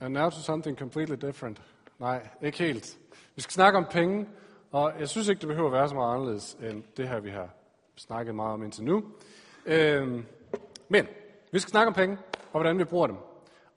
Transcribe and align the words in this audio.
And 0.00 0.14
now 0.14 0.30
to 0.30 0.40
something 0.40 0.78
completely 0.78 1.16
different. 1.26 1.62
Nej, 1.98 2.28
ikke 2.42 2.58
helt. 2.58 2.98
Vi 3.36 3.42
skal 3.42 3.52
snakke 3.52 3.78
om 3.78 3.86
penge, 3.90 4.26
og 4.72 4.92
jeg 4.98 5.08
synes 5.08 5.28
ikke, 5.28 5.40
det 5.40 5.48
behøver 5.48 5.66
at 5.66 5.72
være 5.72 5.88
så 5.88 5.94
meget 5.94 6.14
anderledes 6.14 6.54
end 6.54 6.82
det 6.96 7.08
her, 7.08 7.20
vi 7.20 7.30
har 7.30 7.48
snakket 7.96 8.34
meget 8.34 8.52
om 8.52 8.62
indtil 8.62 8.84
nu. 8.84 9.04
Øhm, 9.66 10.26
men 10.88 11.08
vi 11.52 11.58
skal 11.58 11.70
snakke 11.70 11.88
om 11.88 11.94
penge, 11.94 12.18
og 12.52 12.60
hvordan 12.60 12.78
vi 12.78 12.84
bruger 12.84 13.06
dem, 13.06 13.16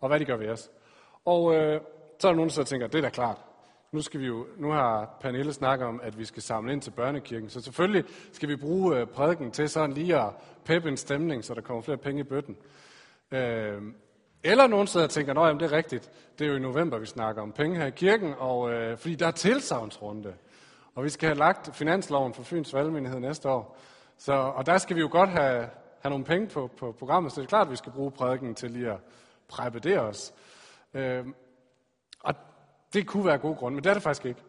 og 0.02 0.08
hvad 0.08 0.20
de 0.20 0.26
gør 0.26 0.38
ved 0.38 0.50
os. 0.50 0.72
Og 1.26 1.56
øh, 1.56 1.82
så 2.20 2.28
er 2.28 2.32
der 2.32 2.36
nogen, 2.36 2.50
der 2.50 2.64
tænker, 2.64 2.88
det 2.88 2.98
er 2.98 3.02
da 3.02 3.10
klart. 3.10 3.38
Nu, 3.92 4.02
skal 4.02 4.20
vi 4.20 4.26
jo, 4.26 4.48
nu 4.58 4.72
har 4.72 5.18
Pernille 5.22 5.54
snakket 5.54 5.88
om, 5.88 6.00
at 6.04 6.20
vi 6.20 6.26
skal 6.26 6.44
samle 6.44 6.74
ind 6.74 6.82
til 6.82 6.92
børnekirken, 6.92 7.50
så 7.50 7.62
selvfølgelig 7.62 8.04
skal 8.32 8.50
vi 8.50 8.56
bruge 8.56 8.98
øh, 8.98 9.08
prædiken 9.08 9.52
til 9.52 9.70
sådan 9.70 9.94
lige 9.94 10.20
at 10.20 10.34
peppe 10.66 10.90
en 10.90 10.98
stemning, 10.98 11.44
så 11.44 11.54
der 11.54 11.62
kommer 11.62 11.82
flere 11.82 11.98
penge 11.98 12.20
i 12.20 12.24
bøtten. 12.24 12.58
Øh, 13.32 13.82
eller 14.44 14.68
nogen 14.68 14.88
sidder 14.88 15.06
og 15.06 15.10
tænker, 15.12 15.42
at 15.42 15.60
det 15.60 15.72
er 15.72 15.78
rigtigt, 15.78 16.12
det 16.40 16.46
er 16.46 16.50
jo 16.50 16.56
i 16.56 16.60
november, 16.60 16.98
vi 16.98 17.06
snakker 17.06 17.42
om 17.42 17.52
penge 17.52 17.78
her 17.78 17.86
i 17.86 17.92
kirken, 17.92 18.34
og, 18.38 18.72
øh, 18.72 18.98
fordi 18.98 19.16
der 19.16 19.28
er 19.28 19.32
tilsavnsrunde. 19.32 20.34
Og 20.96 21.04
vi 21.04 21.10
skal 21.10 21.28
have 21.28 21.38
lagt 21.38 21.76
finansloven 21.76 22.34
for 22.34 22.44
Fyns 22.44 22.74
Valgmenighed 22.74 23.20
næste 23.20 23.50
år. 23.50 23.78
Så, 24.18 24.34
og 24.34 24.66
der 24.66 24.78
skal 24.78 24.96
vi 24.96 25.02
jo 25.02 25.10
godt 25.12 25.30
have, 25.30 25.70
have 26.02 26.10
nogle 26.10 26.26
penge 26.26 26.48
på, 26.48 26.70
på 26.78 26.92
programmet, 26.92 27.32
så 27.32 27.42
det 27.42 27.46
er 27.46 27.50
klart, 27.50 27.68
at 27.68 27.72
vi 27.72 27.76
skal 27.76 27.92
bruge 27.92 28.12
prædiken 28.12 28.56
til 28.56 28.72
lige 28.72 28.92
at 28.92 29.00
præppe 29.48 29.80
det 29.80 30.00
os. 30.00 30.34
Øh, 30.94 31.26
og 32.20 32.36
det 32.94 33.08
kunne 33.08 33.26
være 33.26 33.38
god 33.38 33.56
grund, 33.56 33.76
men 33.76 33.84
det 33.84 33.90
er 33.90 33.94
det 33.94 34.04
faktisk 34.04 34.26
ikke. 34.26 34.42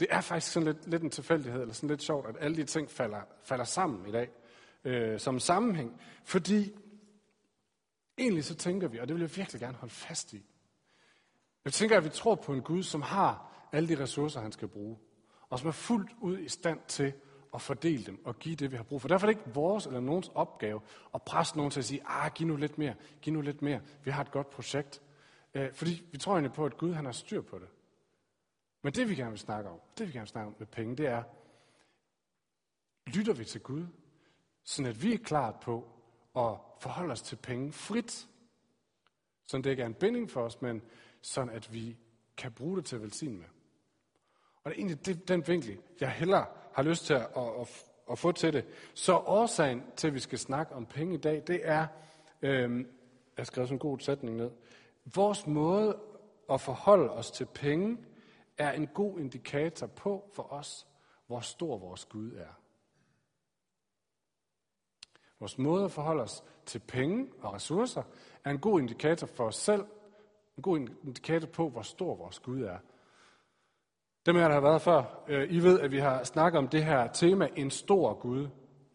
Det 0.00 0.06
er 0.10 0.20
faktisk 0.20 0.52
sådan 0.52 0.66
lidt, 0.66 0.90
lidt 0.90 1.02
en 1.02 1.10
tilfældighed, 1.10 1.60
eller 1.60 1.74
sådan 1.74 1.88
lidt 1.88 2.02
sjovt, 2.02 2.28
at 2.28 2.36
alle 2.40 2.56
de 2.56 2.64
ting 2.64 2.90
falder, 2.90 3.20
falder 3.42 3.64
sammen 3.64 4.08
i 4.08 4.12
dag 4.12 4.28
øh, 4.84 5.20
som 5.20 5.40
sammenhæng. 5.40 6.00
Fordi 6.24 6.72
egentlig 8.18 8.44
så 8.44 8.54
tænker 8.54 8.88
vi, 8.88 8.98
og 8.98 9.08
det 9.08 9.14
vil 9.14 9.20
jeg 9.20 9.36
virkelig 9.36 9.60
gerne 9.60 9.76
holde 9.76 9.94
fast 9.94 10.32
i, 10.32 10.42
jeg 11.64 11.72
tænker, 11.72 11.96
at 11.96 12.04
vi 12.04 12.08
tror 12.08 12.34
på 12.34 12.52
en 12.52 12.62
Gud, 12.62 12.82
som 12.82 13.02
har 13.02 13.52
alle 13.72 13.88
de 13.88 14.02
ressourcer, 14.02 14.40
han 14.40 14.52
skal 14.52 14.68
bruge, 14.68 14.98
og 15.50 15.58
som 15.58 15.68
er 15.68 15.72
fuldt 15.72 16.10
ud 16.20 16.38
i 16.38 16.48
stand 16.48 16.80
til 16.88 17.12
at 17.54 17.62
fordele 17.62 18.04
dem 18.04 18.26
og 18.26 18.38
give 18.38 18.56
det, 18.56 18.70
vi 18.70 18.76
har 18.76 18.84
brug 18.84 19.00
for. 19.00 19.08
Derfor 19.08 19.26
er 19.26 19.32
det 19.32 19.38
ikke 19.38 19.54
vores 19.54 19.86
eller 19.86 20.00
nogens 20.00 20.30
opgave 20.34 20.80
at 21.14 21.22
presse 21.22 21.56
nogen 21.56 21.70
til 21.70 21.80
at 21.80 21.84
sige, 21.84 22.02
ah, 22.06 22.32
giv 22.32 22.46
nu 22.46 22.56
lidt 22.56 22.78
mere, 22.78 22.94
giv 23.22 23.32
nu 23.32 23.40
lidt 23.40 23.62
mere, 23.62 23.80
vi 24.04 24.10
har 24.10 24.22
et 24.22 24.30
godt 24.30 24.50
projekt. 24.50 25.02
Øh, 25.54 25.72
fordi 25.72 26.04
vi 26.12 26.18
tror 26.18 26.32
egentlig 26.32 26.52
på, 26.52 26.64
at 26.64 26.76
Gud 26.76 26.92
han 26.92 27.04
har 27.04 27.12
styr 27.12 27.40
på 27.40 27.58
det. 27.58 27.68
Men 28.82 28.92
det 28.92 29.08
vi 29.08 29.14
gerne 29.14 29.30
vil 29.30 29.38
snakke 29.38 29.70
om, 29.70 29.80
det 29.98 30.06
vi 30.06 30.12
gerne 30.12 30.22
vil 30.22 30.28
snakke 30.28 30.46
om 30.46 30.56
med 30.58 30.66
penge, 30.66 30.96
det 30.96 31.06
er, 31.06 31.22
lytter 33.06 33.32
vi 33.32 33.44
til 33.44 33.60
Gud, 33.60 33.86
sådan 34.64 34.90
at 34.90 35.02
vi 35.02 35.14
er 35.14 35.18
klar 35.18 35.58
på 35.62 35.97
at 36.38 36.56
forholde 36.80 37.12
os 37.12 37.22
til 37.22 37.36
penge 37.36 37.72
frit, 37.72 38.28
så 39.46 39.56
det 39.56 39.66
ikke 39.66 39.82
er 39.82 39.86
en 39.86 39.94
binding 39.94 40.30
for 40.30 40.42
os, 40.42 40.62
men 40.62 40.82
sådan 41.22 41.54
at 41.54 41.72
vi 41.72 41.96
kan 42.36 42.52
bruge 42.52 42.76
det 42.76 42.84
til 42.84 42.96
at 42.96 43.02
velsigne 43.02 43.38
med. 43.38 43.46
Og 44.64 44.70
det 44.70 44.70
er 44.70 44.78
egentlig 44.78 45.06
det, 45.06 45.28
den 45.28 45.48
vinkel, 45.48 45.78
jeg 46.00 46.10
heller 46.10 46.44
har 46.72 46.82
lyst 46.82 47.04
til 47.04 47.14
at, 47.14 47.26
at, 47.36 47.60
at, 47.60 47.84
at 48.10 48.18
få 48.18 48.32
til 48.32 48.52
det. 48.52 48.64
Så 48.94 49.16
årsagen 49.16 49.82
til, 49.96 50.08
at 50.08 50.14
vi 50.14 50.20
skal 50.20 50.38
snakke 50.38 50.74
om 50.74 50.86
penge 50.86 51.14
i 51.14 51.18
dag, 51.18 51.42
det 51.46 51.60
er, 51.64 51.86
øh, 52.42 52.84
jeg 53.36 53.46
skrev 53.46 53.66
sådan 53.66 53.74
en 53.74 53.78
god 53.78 53.98
sætning 53.98 54.36
ned, 54.36 54.50
Vores 55.14 55.46
måde 55.46 55.98
at 56.50 56.60
forholde 56.60 57.10
os 57.10 57.30
til 57.30 57.46
penge 57.46 57.98
er 58.58 58.72
en 58.72 58.86
god 58.86 59.18
indikator 59.18 59.86
på 59.86 60.30
for 60.34 60.52
os, 60.52 60.86
hvor 61.26 61.40
stor 61.40 61.78
vores 61.78 62.04
Gud 62.04 62.32
er. 62.32 62.60
Vores 65.40 65.58
måde 65.58 65.84
at 65.84 65.90
forholde 65.90 66.22
os 66.22 66.44
til 66.66 66.78
penge 66.78 67.26
og 67.40 67.54
ressourcer 67.54 68.02
er 68.44 68.50
en 68.50 68.58
god 68.58 68.80
indikator 68.80 69.26
for 69.26 69.44
os 69.44 69.56
selv, 69.56 69.84
en 70.56 70.62
god 70.62 70.78
indikator 70.78 71.46
på, 71.46 71.68
hvor 71.68 71.82
stor 71.82 72.16
vores 72.16 72.38
Gud 72.38 72.62
er. 72.62 72.78
Dem 74.26 74.36
her, 74.36 74.44
der 74.44 74.54
har 74.54 74.60
været 74.60 74.82
før, 74.82 75.24
øh, 75.28 75.52
I 75.52 75.58
ved, 75.58 75.80
at 75.80 75.92
vi 75.92 75.98
har 75.98 76.24
snakket 76.24 76.58
om 76.58 76.68
det 76.68 76.84
her 76.84 77.12
tema, 77.12 77.48
en 77.56 77.70
stor 77.70 78.14
Gud, 78.14 78.48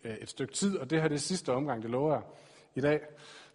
øh, 0.04 0.14
et 0.14 0.30
stykke 0.30 0.54
tid, 0.54 0.78
og 0.78 0.90
det 0.90 0.98
her 0.98 1.06
er 1.06 1.10
det 1.10 1.22
sidste 1.22 1.54
omgang, 1.54 1.82
det 1.82 1.92
lover 1.92 2.14
jeg 2.14 2.24
i 2.76 2.82
dag 2.82 3.02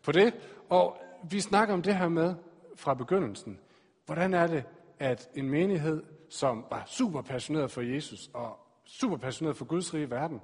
på 0.02 0.12
det. 0.12 0.34
Og 0.68 0.96
vi 1.30 1.40
snakker 1.40 1.74
om 1.74 1.82
det 1.82 1.96
her 1.96 2.08
med, 2.08 2.34
fra 2.76 2.94
begyndelsen. 2.94 3.60
Hvordan 4.06 4.34
er 4.34 4.46
det, 4.46 4.64
at 4.98 5.28
en 5.34 5.50
menighed, 5.50 6.02
som 6.30 6.64
var 6.70 6.84
super 6.86 7.22
passioneret 7.22 7.70
for 7.70 7.80
Jesus 7.80 8.30
og 8.34 8.58
super 8.84 9.16
passioneret 9.16 9.56
for 9.56 9.64
Guds 9.64 9.94
rige 9.94 10.10
verden, 10.10 10.40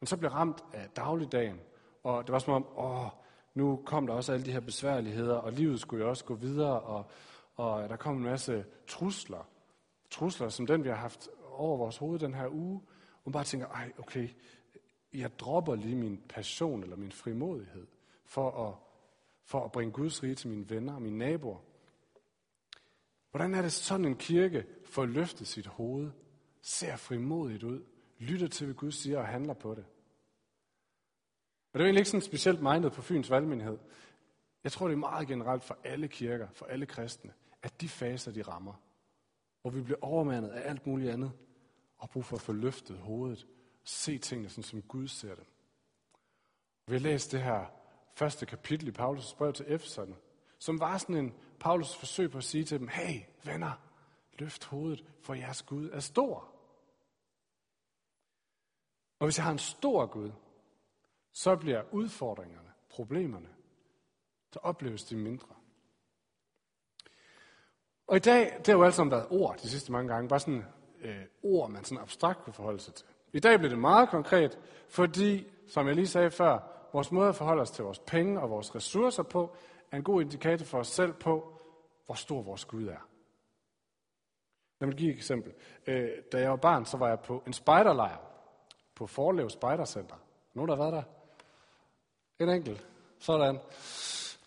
men 0.00 0.06
så 0.06 0.16
blev 0.16 0.30
ramt 0.30 0.64
af 0.72 0.88
dagligdagen, 0.96 1.60
og 2.02 2.26
det 2.26 2.32
var 2.32 2.38
som 2.38 2.54
om, 2.54 2.66
åh, 2.76 3.08
nu 3.54 3.82
kom 3.86 4.06
der 4.06 4.14
også 4.14 4.32
alle 4.32 4.46
de 4.46 4.52
her 4.52 4.60
besværligheder, 4.60 5.34
og 5.34 5.52
livet 5.52 5.80
skulle 5.80 6.04
jo 6.04 6.10
også 6.10 6.24
gå 6.24 6.34
videre, 6.34 6.80
og, 6.80 7.10
og 7.54 7.88
der 7.88 7.96
kom 7.96 8.16
en 8.16 8.22
masse 8.22 8.64
trusler. 8.86 9.48
Trusler 10.10 10.48
som 10.48 10.66
den, 10.66 10.84
vi 10.84 10.88
har 10.88 10.96
haft 10.96 11.28
over 11.52 11.76
vores 11.76 11.96
hoved 11.96 12.18
den 12.18 12.34
her 12.34 12.48
uge. 12.48 12.80
Og 13.14 13.20
man 13.24 13.32
bare 13.32 13.44
tænker, 13.44 13.66
ej, 13.66 13.92
okay, 13.98 14.28
jeg 15.12 15.38
dropper 15.38 15.74
lige 15.74 15.96
min 15.96 16.22
passion 16.28 16.82
eller 16.82 16.96
min 16.96 17.12
frimodighed 17.12 17.86
for 18.24 18.68
at 18.68 18.74
for 19.44 19.64
at 19.64 19.72
bringe 19.72 19.92
Guds 19.92 20.22
rige 20.22 20.34
til 20.34 20.48
mine 20.48 20.70
venner 20.70 20.94
og 20.94 21.02
mine 21.02 21.18
naboer. 21.18 21.58
Hvordan 23.30 23.54
er 23.54 23.62
det 23.62 23.72
sådan 23.72 24.06
en 24.06 24.16
kirke 24.16 24.66
får 24.84 25.06
løftet 25.06 25.46
sit 25.46 25.66
hoved, 25.66 26.10
ser 26.62 26.96
frimodigt 26.96 27.62
ud, 27.62 27.82
lytter 28.18 28.48
til, 28.48 28.66
hvad 28.66 28.74
Gud 28.74 28.90
siger 28.90 29.18
og 29.18 29.26
handler 29.26 29.54
på 29.54 29.74
det? 29.74 29.84
Og 31.72 31.78
det 31.78 31.80
er 31.80 31.86
egentlig 31.86 32.00
ikke 32.00 32.10
sådan 32.10 32.20
specielt 32.20 32.62
mindet 32.62 32.92
på 32.92 33.02
Fyns 33.02 33.30
valgmenighed. 33.30 33.78
Jeg 34.64 34.72
tror, 34.72 34.86
det 34.88 34.94
er 34.94 34.98
meget 34.98 35.28
generelt 35.28 35.64
for 35.64 35.78
alle 35.84 36.08
kirker, 36.08 36.48
for 36.52 36.66
alle 36.66 36.86
kristne, 36.86 37.32
at 37.62 37.80
de 37.80 37.88
faser, 37.88 38.32
de 38.32 38.42
rammer, 38.42 38.74
hvor 39.62 39.70
vi 39.70 39.82
bliver 39.82 39.98
overmandet 40.00 40.50
af 40.50 40.70
alt 40.70 40.86
muligt 40.86 41.10
andet, 41.10 41.32
og 41.98 42.10
brug 42.10 42.24
for 42.24 42.36
at 42.36 42.42
få 42.42 42.52
løftet 42.52 42.98
hovedet, 42.98 43.46
se 43.84 44.18
tingene 44.18 44.48
sådan, 44.48 44.64
som 44.64 44.82
Gud 44.82 45.08
ser 45.08 45.34
dem. 45.34 45.46
Vi 46.86 46.92
har 46.92 47.00
læst 47.00 47.32
det 47.32 47.42
her 47.42 47.66
første 48.14 48.46
kapitel 48.46 48.88
i 48.88 48.98
Paulus' 48.98 49.36
brev 49.36 49.52
til 49.52 49.66
Efeserne, 49.68 50.16
som 50.58 50.80
var 50.80 50.98
sådan 50.98 51.16
en 51.16 51.34
Paulus 51.60 51.96
forsøg 51.96 52.30
på 52.30 52.38
at 52.38 52.44
sige 52.44 52.64
til 52.64 52.78
dem, 52.80 52.88
hey 52.88 53.20
venner, 53.44 53.72
løft 54.38 54.64
hovedet, 54.64 55.04
for 55.20 55.34
jeres 55.34 55.62
Gud 55.62 55.90
er 55.90 56.00
stor. 56.00 56.48
Og 59.18 59.26
hvis 59.26 59.38
jeg 59.38 59.44
har 59.44 59.52
en 59.52 59.58
stor 59.58 60.06
Gud, 60.06 60.30
så 61.32 61.56
bliver 61.56 61.82
udfordringerne, 61.90 62.72
problemerne, 62.90 63.48
der 64.54 64.60
opleves 64.60 65.04
de 65.04 65.16
mindre. 65.16 65.54
Og 68.06 68.16
i 68.16 68.20
dag, 68.20 68.54
det 68.58 68.66
har 68.66 68.72
jo 68.74 68.82
alt 68.82 68.94
sammen 68.94 69.10
været 69.10 69.26
ord 69.30 69.56
de 69.58 69.68
sidste 69.68 69.92
mange 69.92 70.14
gange, 70.14 70.28
bare 70.28 70.40
sådan 70.40 70.64
øh, 71.00 71.24
ord, 71.42 71.70
man 71.70 71.84
sådan 71.84 72.02
abstrakt 72.02 72.44
kunne 72.44 72.52
forholde 72.52 72.80
sig 72.80 72.94
til. 72.94 73.06
I 73.32 73.40
dag 73.40 73.58
bliver 73.58 73.70
det 73.70 73.78
meget 73.78 74.08
konkret, 74.08 74.58
fordi, 74.88 75.46
som 75.68 75.86
jeg 75.86 75.94
lige 75.94 76.06
sagde 76.06 76.30
før, 76.30 76.58
vores 76.92 77.12
måde 77.12 77.28
at 77.28 77.34
forholde 77.34 77.62
os 77.62 77.70
til 77.70 77.84
vores 77.84 77.98
penge 77.98 78.40
og 78.40 78.50
vores 78.50 78.74
ressourcer 78.74 79.22
på, 79.22 79.56
er 79.90 79.96
en 79.96 80.02
god 80.02 80.22
indikator 80.22 80.64
for 80.64 80.78
os 80.78 80.88
selv 80.88 81.12
på, 81.12 81.60
hvor 82.06 82.14
stor 82.14 82.42
vores 82.42 82.64
Gud 82.64 82.86
er. 82.86 83.08
Lad 84.80 84.86
mig 84.86 84.96
give 84.96 85.10
et 85.10 85.16
eksempel. 85.16 85.52
Øh, 85.86 86.10
da 86.32 86.40
jeg 86.40 86.50
var 86.50 86.56
barn, 86.56 86.86
så 86.86 86.96
var 86.96 87.08
jeg 87.08 87.20
på 87.20 87.42
en 87.46 87.52
spejderlejr 87.52 88.18
på 88.94 89.06
Forlev 89.06 89.50
Spejdercenter. 89.50 90.16
Nogen, 90.54 90.68
der 90.68 90.76
har 90.76 90.82
været 90.82 90.92
der? 90.92 91.21
En 92.42 92.48
enkelt. 92.48 92.86
Sådan. 93.18 93.58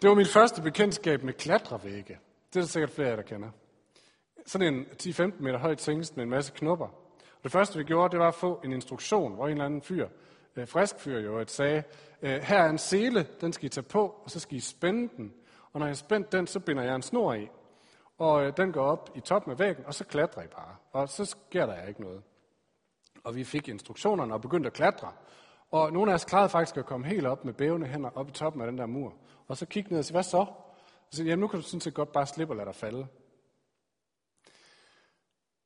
Det 0.01 0.09
var 0.09 0.15
mit 0.15 0.27
første 0.27 0.61
bekendtskab 0.61 1.23
med 1.23 1.33
klatrevægge. 1.33 2.19
Det 2.49 2.55
er 2.55 2.61
der 2.61 2.67
sikkert 2.67 2.91
flere 2.91 3.07
af 3.07 3.11
jer, 3.11 3.15
der 3.15 3.23
kender. 3.23 3.49
Sådan 4.45 4.73
en 4.73 4.85
10-15 5.03 5.43
meter 5.43 5.57
høj 5.57 5.75
tingest 5.75 6.17
med 6.17 6.23
en 6.23 6.29
masse 6.29 6.53
knopper. 6.55 6.85
Og 6.85 7.43
Det 7.43 7.51
første, 7.51 7.77
vi 7.77 7.83
gjorde, 7.83 8.11
det 8.11 8.19
var 8.19 8.27
at 8.27 8.35
få 8.35 8.61
en 8.63 8.73
instruktion, 8.73 9.35
hvor 9.35 9.45
en 9.45 9.51
eller 9.51 9.65
anden 9.65 9.81
fyr 9.81 10.07
øh, 10.55 10.67
frisk 10.67 10.99
fyr 10.99 11.19
jo, 11.19 11.37
at 11.37 11.51
sagde, 11.51 11.83
øh, 12.21 12.41
her 12.41 12.59
er 12.59 12.69
en 12.69 12.77
sele, 12.77 13.27
den 13.41 13.53
skal 13.53 13.65
I 13.65 13.69
tage 13.69 13.83
på, 13.83 14.21
og 14.23 14.31
så 14.31 14.39
skal 14.39 14.57
I 14.57 14.59
spænde 14.59 15.09
den. 15.17 15.33
Og 15.73 15.79
når 15.79 15.87
jeg 15.87 15.91
har 15.91 15.95
spændt 15.95 16.31
den, 16.31 16.47
så 16.47 16.59
binder 16.59 16.83
jeg 16.83 16.95
en 16.95 17.01
snor 17.01 17.33
i. 17.33 17.49
Og 18.17 18.45
øh, 18.45 18.53
den 18.57 18.71
går 18.71 18.85
op 18.85 19.09
i 19.15 19.19
toppen 19.19 19.51
af 19.51 19.59
væggen, 19.59 19.85
og 19.85 19.93
så 19.93 20.05
klatrer 20.05 20.43
I 20.43 20.47
bare. 20.47 20.75
Og 20.91 21.09
så 21.09 21.25
sker 21.25 21.65
der 21.65 21.87
ikke 21.87 22.01
noget. 22.01 22.21
Og 23.23 23.35
vi 23.35 23.43
fik 23.43 23.69
instruktionerne 23.69 24.33
og 24.33 24.41
begyndte 24.41 24.67
at 24.67 24.73
klatre. 24.73 25.11
Og 25.71 25.93
nogle 25.93 26.11
af 26.11 26.15
os 26.15 26.25
klarede 26.25 26.49
faktisk 26.49 26.77
at 26.77 26.85
komme 26.85 27.07
helt 27.07 27.25
op 27.25 27.45
med 27.45 27.53
bævende 27.53 27.87
hænder 27.87 28.09
op 28.15 28.29
i 28.29 28.31
toppen 28.31 28.61
af 28.61 28.67
den 28.67 28.77
der 28.77 28.85
mur. 28.85 29.13
Og 29.47 29.57
så 29.57 29.65
kiggede 29.65 29.93
ned 29.93 29.99
og 29.99 30.05
sige, 30.05 30.13
hvad 30.13 30.23
så? 30.23 30.37
Og 30.37 31.07
så 31.09 31.17
sagde, 31.17 31.29
jamen 31.29 31.41
nu 31.41 31.47
kan 31.47 31.59
du 31.59 31.65
sådan 31.65 31.81
set 31.81 31.93
godt 31.93 32.11
bare 32.11 32.25
slippe 32.25 32.51
og 32.51 32.57
lade 32.57 32.65
dig 32.65 32.75
falde. 32.75 33.07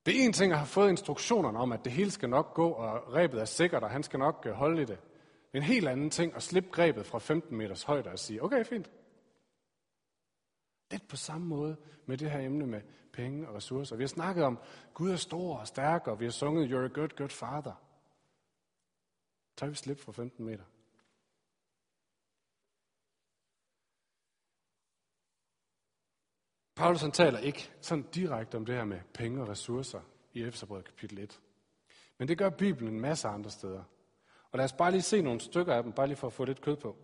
Det 0.06 0.22
er 0.22 0.26
en 0.26 0.34
ting 0.34 0.52
at 0.52 0.58
have 0.58 0.68
fået 0.68 0.90
instruktionerne 0.90 1.60
om, 1.60 1.72
at 1.72 1.86
det 1.86 1.92
hele 1.92 2.12
skal 2.12 2.30
nok 2.30 2.54
gå, 2.54 2.70
og 2.70 3.14
rebet 3.14 3.42
er 3.42 3.46
sikkert, 3.46 3.84
og 3.84 3.90
han 3.90 4.04
skal 4.04 4.20
nok 4.20 4.46
øh, 4.46 4.54
holde 4.54 4.82
i 4.82 4.86
det. 4.86 5.00
Det 5.52 5.54
er 5.54 5.58
en 5.58 5.64
helt 5.64 5.88
anden 5.88 6.10
ting 6.10 6.36
at 6.36 6.44
slippe 6.44 6.70
grebet 6.72 7.06
fra 7.06 7.20
15 7.20 7.58
meters 7.58 7.84
højde 7.84 8.10
og 8.10 8.20
sige, 8.20 8.44
okay, 8.44 8.66
fint. 8.66 8.92
Lidt 10.92 11.08
på 11.08 11.16
samme 11.16 11.48
måde 11.48 11.78
med 12.06 12.18
det 12.18 12.32
her 12.32 12.40
emne 12.40 12.68
med 12.68 12.82
penge 13.14 13.48
og 13.48 13.56
ressourcer. 13.56 13.96
Vi 13.96 14.04
har 14.04 14.08
snakket 14.08 14.44
om, 14.44 14.60
Gud 14.94 15.12
er 15.12 15.16
stor 15.16 15.58
og 15.58 15.68
stærk, 15.68 16.08
og 16.08 16.20
vi 16.20 16.26
har 16.26 16.32
sunget, 16.32 16.70
you're 16.70 16.86
a 16.86 17.00
good, 17.00 17.10
good 17.10 17.30
father. 17.30 17.74
Så 19.60 19.68
vi 19.68 19.76
slippe 19.76 20.04
fra 20.04 20.12
15 20.12 20.46
meter. 20.46 20.64
Paulus 26.76 27.02
han 27.02 27.12
taler 27.12 27.40
ikke 27.40 27.72
sådan 27.82 28.04
direkte 28.04 28.56
om 28.56 28.66
det 28.66 28.76
her 28.76 28.84
med 28.84 29.02
penge 29.14 29.42
og 29.42 29.48
ressourcer 29.48 30.02
i 30.34 30.44
Efeserbrevet 30.44 30.86
kapitel 30.86 31.20
1. 31.20 31.42
Men 32.18 32.28
det 32.28 32.38
gør 32.38 32.50
Bibelen 32.50 32.94
en 32.94 33.00
masse 33.00 33.28
andre 33.28 33.50
steder. 33.50 33.84
Og 34.52 34.58
lad 34.58 34.66
os 34.66 34.74
bare 34.74 34.92
lige 34.92 35.02
se 35.02 35.22
nogle 35.22 35.40
stykker 35.40 35.74
af 35.74 35.84
dem, 35.84 35.94
bare 35.94 36.08
lige 36.08 36.18
for 36.18 36.28
at 36.28 36.34
få 36.34 36.46
lidt 36.46 36.62
kød 36.62 36.76
på. 36.76 36.98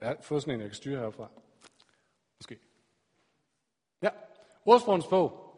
Jeg 0.00 0.08
har 0.08 0.16
fået 0.20 0.42
sådan 0.42 0.54
en, 0.54 0.60
jeg 0.60 0.68
kan 0.68 0.76
styre 0.76 1.00
herfra. 1.00 1.30
Måske. 2.36 2.58
Ja, 4.02 4.10
ordsprogens 4.64 5.06
bog. 5.06 5.54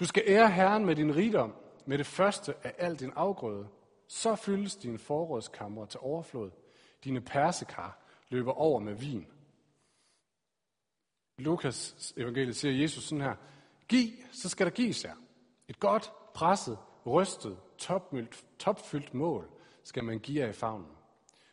Du 0.00 0.06
skal 0.06 0.22
ære 0.26 0.50
Herren 0.50 0.86
med 0.86 0.96
din 0.96 1.16
rigdom, 1.16 1.54
med 1.86 1.98
det 1.98 2.06
første 2.06 2.54
af 2.66 2.74
al 2.78 2.96
din 2.96 3.12
afgrøde. 3.16 3.68
Så 4.08 4.36
fyldes 4.36 4.76
dine 4.76 4.98
forrådskamre 4.98 5.86
til 5.86 6.00
overflod. 6.00 6.50
Dine 7.04 7.20
persekar 7.20 8.02
løber 8.28 8.52
over 8.52 8.80
med 8.80 8.94
vin. 8.94 9.26
Lukas 11.38 12.14
evangeliet 12.16 12.56
siger 12.56 12.72
Jesus 12.72 13.04
sådan 13.04 13.24
her. 13.24 13.34
Giv, 13.88 14.08
så 14.32 14.48
skal 14.48 14.66
der 14.66 14.72
gives 14.72 15.04
jer. 15.04 15.14
Et 15.68 15.80
godt, 15.80 16.12
presset, 16.34 16.78
rystet, 17.06 17.58
topmyldt, 17.78 18.44
topfyldt 18.58 19.14
mål 19.14 19.50
skal 19.82 20.04
man 20.04 20.18
give 20.18 20.42
jer 20.42 20.48
i 20.48 20.52
favnen. 20.52 20.96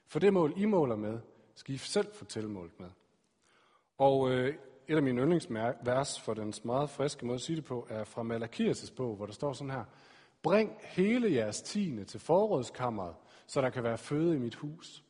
For 0.08 0.20
det 0.20 0.34
mål, 0.34 0.54
I 0.58 0.66
måler 0.66 0.96
med, 0.96 1.20
skal 1.56 1.76
I 1.76 1.78
selv 1.78 2.14
få 2.14 2.26
tilmålt 2.26 2.80
med. 2.80 2.90
Og 3.98 4.32
øh, 4.32 4.56
et 4.88 4.96
af 4.96 5.04
mine 5.04 5.22
yndlingsvers 5.22 6.22
for 6.22 6.34
den 6.34 6.54
meget 6.64 6.90
friske 6.90 7.26
måde 7.26 7.36
at 7.36 7.42
sige 7.42 7.56
det 7.56 7.66
på, 7.66 7.88
er 7.90 8.04
fra 8.04 8.22
Malakias' 8.22 8.96
bog, 8.96 9.16
hvor 9.16 9.26
der 9.26 9.34
står 9.34 9.54
sådan 9.54 9.72
her. 9.72 9.86
Bring 10.44 10.78
hele 10.82 11.34
jeres 11.34 11.62
tiende 11.62 12.06
til 12.06 12.20
forrådskammeret, 12.20 13.16
så 13.48 13.62
der 13.62 13.70
kan 13.70 13.84
være 13.84 13.98
føde 13.98 14.36
i 14.36 14.40
mit 14.40 14.56
hus. 14.56 15.04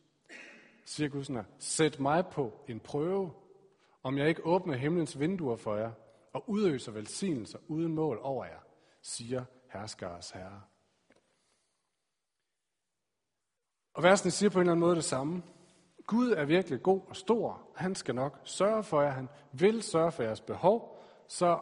Siger 0.85 1.09
Gud 1.09 1.23
sådan 1.23 1.35
her. 1.35 1.51
Sæt 1.59 1.99
mig 1.99 2.25
på 2.31 2.59
en 2.67 2.79
prøve, 2.79 3.33
om 4.03 4.17
jeg 4.17 4.29
ikke 4.29 4.45
åbner 4.45 4.73
himlens 4.73 5.19
vinduer 5.19 5.55
for 5.55 5.75
jer, 5.75 5.91
og 6.33 6.49
udøser 6.49 6.91
velsignelser 6.91 7.59
uden 7.67 7.95
mål 7.95 8.19
over 8.21 8.45
jer, 8.45 8.59
siger 9.01 9.45
herskares 9.69 10.31
herre. 10.31 10.61
Og 13.93 14.03
versene 14.03 14.31
siger 14.31 14.49
på 14.49 14.59
en 14.59 14.61
eller 14.61 14.71
anden 14.71 14.85
måde 14.85 14.95
det 14.95 15.03
samme. 15.03 15.43
Gud 16.07 16.31
er 16.31 16.45
virkelig 16.45 16.83
god 16.83 17.01
og 17.07 17.15
stor. 17.15 17.67
Han 17.75 17.95
skal 17.95 18.15
nok 18.15 18.39
sørge 18.43 18.83
for 18.83 19.01
jer. 19.01 19.09
Han 19.09 19.29
vil 19.51 19.81
sørge 19.81 20.11
for 20.11 20.23
jeres 20.23 20.41
behov, 20.41 21.03
så 21.27 21.59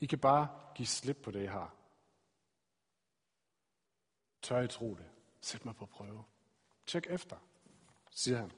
I 0.00 0.06
kan 0.06 0.18
bare 0.18 0.48
give 0.74 0.86
slip 0.86 1.16
på 1.22 1.30
det, 1.30 1.42
I 1.42 1.46
har. 1.46 1.79
Tør 4.50 4.60
I 4.60 4.68
tro 4.68 4.94
det? 4.94 5.04
Sæt 5.40 5.64
mig 5.64 5.76
på 5.76 5.86
prøve. 5.86 6.24
Tjek 6.86 7.06
efter, 7.10 7.36
siger 8.10 8.38
han. 8.38 8.50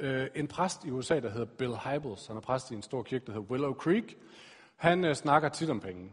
Øh, 0.00 0.28
en 0.34 0.48
præst 0.48 0.84
i 0.84 0.90
USA, 0.90 1.20
der 1.20 1.30
hedder 1.30 1.46
Bill 1.46 1.76
Hybels, 1.76 2.26
han 2.26 2.36
er 2.36 2.40
præst 2.40 2.70
i 2.70 2.74
en 2.74 2.82
stor 2.82 3.02
kirke, 3.02 3.26
der 3.26 3.32
hedder 3.32 3.46
Willow 3.46 3.74
Creek, 3.74 4.18
han 4.76 5.04
øh, 5.04 5.14
snakker 5.14 5.48
tit 5.48 5.70
om 5.70 5.80
penge. 5.80 6.12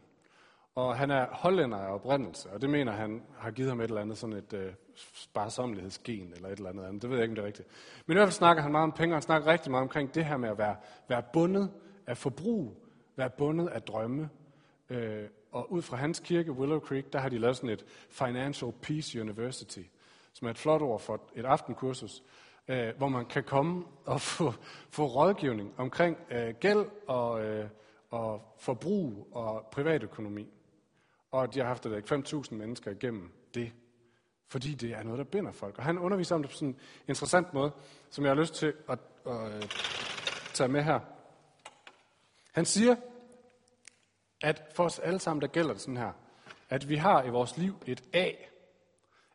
Og 0.75 0.97
han 0.97 1.11
er 1.11 1.27
hollænder 1.31 1.77
af 1.77 1.93
oprindelse, 1.93 2.49
og 2.49 2.61
det 2.61 2.69
mener 2.69 2.91
han 2.91 3.23
har 3.37 3.51
givet 3.51 3.69
ham 3.69 3.79
et 3.79 3.83
eller 3.83 4.01
andet 4.01 4.17
sådan 4.17 4.35
et 4.35 4.53
øh, 4.53 4.73
sparsomlighedsgen 4.95 6.33
eller 6.33 6.49
et 6.49 6.57
eller 6.57 6.69
andet 6.69 6.83
andet. 6.83 7.01
Det 7.01 7.09
ved 7.09 7.17
jeg 7.17 7.23
ikke, 7.23 7.31
om 7.31 7.35
det 7.35 7.41
er 7.41 7.47
rigtigt. 7.47 7.67
Men 8.05 8.13
i 8.13 8.17
hvert 8.17 8.27
fald 8.27 8.33
snakker 8.33 8.63
han 8.63 8.71
meget 8.71 8.83
om 8.83 8.91
penge, 8.91 9.13
og 9.13 9.15
han 9.15 9.21
snakker 9.21 9.51
rigtig 9.51 9.71
meget 9.71 9.81
omkring 9.81 10.15
det 10.15 10.25
her 10.25 10.37
med 10.37 10.49
at 10.49 10.57
være, 10.57 10.75
være 11.07 11.23
bundet 11.33 11.71
af 12.07 12.17
forbrug, 12.17 12.86
være 13.17 13.29
bundet 13.29 13.67
af 13.67 13.81
drømme. 13.81 14.29
Øh, 14.89 15.23
og 15.51 15.71
ud 15.71 15.81
fra 15.81 15.97
hans 15.97 16.19
kirke, 16.19 16.51
Willow 16.51 16.79
Creek, 16.79 17.13
der 17.13 17.19
har 17.19 17.29
de 17.29 17.37
lavet 17.37 17.55
sådan 17.55 17.69
et 17.69 17.85
Financial 18.09 18.71
Peace 18.81 19.21
University, 19.21 19.81
som 20.33 20.47
er 20.47 20.51
et 20.51 20.57
flot 20.57 20.81
ord 20.81 20.99
for 20.99 21.21
et 21.35 21.45
aftenkursus, 21.45 22.23
øh, 22.67 22.89
hvor 22.97 23.07
man 23.07 23.25
kan 23.25 23.43
komme 23.43 23.85
og 24.05 24.21
få, 24.21 24.53
få 24.89 25.05
rådgivning 25.05 25.73
omkring 25.77 26.17
øh, 26.31 26.53
gæld 26.59 26.85
og, 27.07 27.45
øh, 27.45 27.69
og 28.09 28.55
forbrug 28.59 29.27
og 29.31 29.67
privatøkonomi. 29.71 30.47
Og 31.31 31.53
de 31.53 31.59
har 31.59 31.67
haft 31.67 31.85
5.000 31.85 32.53
mennesker 32.55 32.91
igennem 32.91 33.31
det, 33.53 33.71
fordi 34.47 34.73
det 34.73 34.91
er 34.91 35.03
noget, 35.03 35.17
der 35.17 35.23
binder 35.23 35.51
folk. 35.51 35.77
Og 35.77 35.83
han 35.83 35.97
underviser 35.97 36.35
om 36.35 36.41
det 36.41 36.49
på 36.49 36.55
sådan 36.55 36.69
en 36.69 36.79
interessant 37.07 37.53
måde, 37.53 37.71
som 38.09 38.23
jeg 38.23 38.31
har 38.31 38.41
lyst 38.41 38.53
til 38.53 38.73
at, 38.89 38.99
at, 39.25 39.33
at 39.33 39.69
tage 40.53 40.69
med 40.69 40.83
her. 40.83 40.99
Han 42.57 42.65
siger, 42.65 42.95
at 44.41 44.71
for 44.75 44.83
os 44.83 44.99
alle 44.99 45.19
sammen, 45.19 45.41
der 45.41 45.47
gælder 45.47 45.73
det 45.73 45.81
sådan 45.81 45.97
her, 45.97 46.13
at 46.69 46.89
vi 46.89 46.95
har 46.95 47.23
i 47.23 47.29
vores 47.29 47.57
liv 47.57 47.83
et 47.85 48.03
A. 48.13 48.31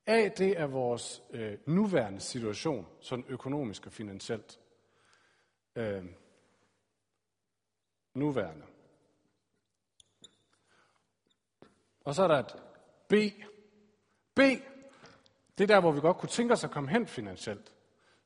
A, 0.07 0.29
det 0.39 0.61
er 0.61 0.67
vores 0.67 1.23
øh, 1.31 1.59
nuværende 1.67 2.21
situation, 2.21 2.87
sådan 3.01 3.25
økonomisk 3.29 3.87
og 3.87 3.93
finansielt. 3.93 4.61
Øh, 5.77 6.05
nuværende. 8.15 8.65
Og 12.05 12.15
så 12.15 12.23
er 12.23 12.29
der 12.29 12.39
et 12.39 12.57
B. 13.09 13.15
B, 14.35 14.41
det 15.59 15.65
er 15.65 15.75
der, 15.75 15.81
hvor 15.81 15.93
vi 15.93 16.01
godt 16.01 16.17
kunne 16.17 16.29
tænke 16.29 16.53
os 16.53 16.65
at 16.65 16.71
komme 16.71 16.91
hen 16.91 17.07
finansielt. 17.07 17.75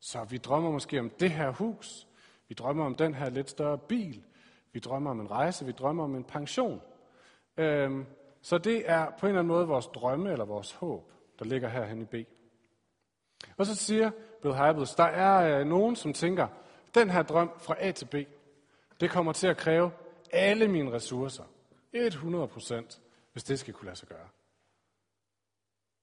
Så 0.00 0.25
vi 0.25 0.38
drømmer 0.38 0.70
måske 0.70 1.00
om 1.00 1.10
det 1.10 1.31
her 1.31 1.50
hus. 1.50 2.08
Vi 2.49 2.54
drømmer 2.54 2.84
om 2.84 2.94
den 2.94 3.14
her 3.14 3.31
lidt 3.31 3.50
større 3.50 3.78
bil. 3.78 4.25
Vi 4.76 4.81
drømmer 4.81 5.11
om 5.11 5.20
en 5.20 5.31
rejse. 5.31 5.67
Vi 5.67 5.73
drømmer 5.73 6.05
om 6.05 6.14
en 6.14 6.25
pension. 6.25 6.82
Øhm, 7.56 8.06
så 8.43 8.58
det 8.58 8.90
er 8.90 9.11
på 9.19 9.26
en 9.26 9.31
eller 9.31 9.40
anden 9.40 9.46
måde 9.46 9.67
vores 9.67 9.87
drømme 9.87 10.32
eller 10.32 10.44
vores 10.44 10.73
håb, 10.73 11.12
der 11.38 11.44
ligger 11.44 11.69
herhen 11.69 12.02
i 12.02 12.05
B. 12.05 12.14
Og 13.56 13.67
så 13.67 13.75
siger 13.75 14.11
Bill 14.43 14.55
Hybels, 14.55 14.94
der 14.94 15.05
er 15.05 15.61
øh, 15.61 15.67
nogen, 15.67 15.96
som 15.96 16.12
tænker, 16.12 16.49
den 16.94 17.11
her 17.11 17.23
drøm 17.23 17.50
fra 17.58 17.75
A 17.78 17.93
til 17.93 18.06
B, 18.06 18.14
det 19.00 19.11
kommer 19.11 19.32
til 19.32 19.46
at 19.46 19.56
kræve 19.56 19.90
alle 20.32 20.69
mine 20.69 20.93
ressourcer. 20.93 21.44
100 21.93 22.49
procent 22.49 23.00
hvis 23.32 23.44
det 23.44 23.58
skal 23.58 23.75
kunne 23.75 23.87
lade 23.87 23.96
sig 23.96 24.08
gøre. 24.08 24.28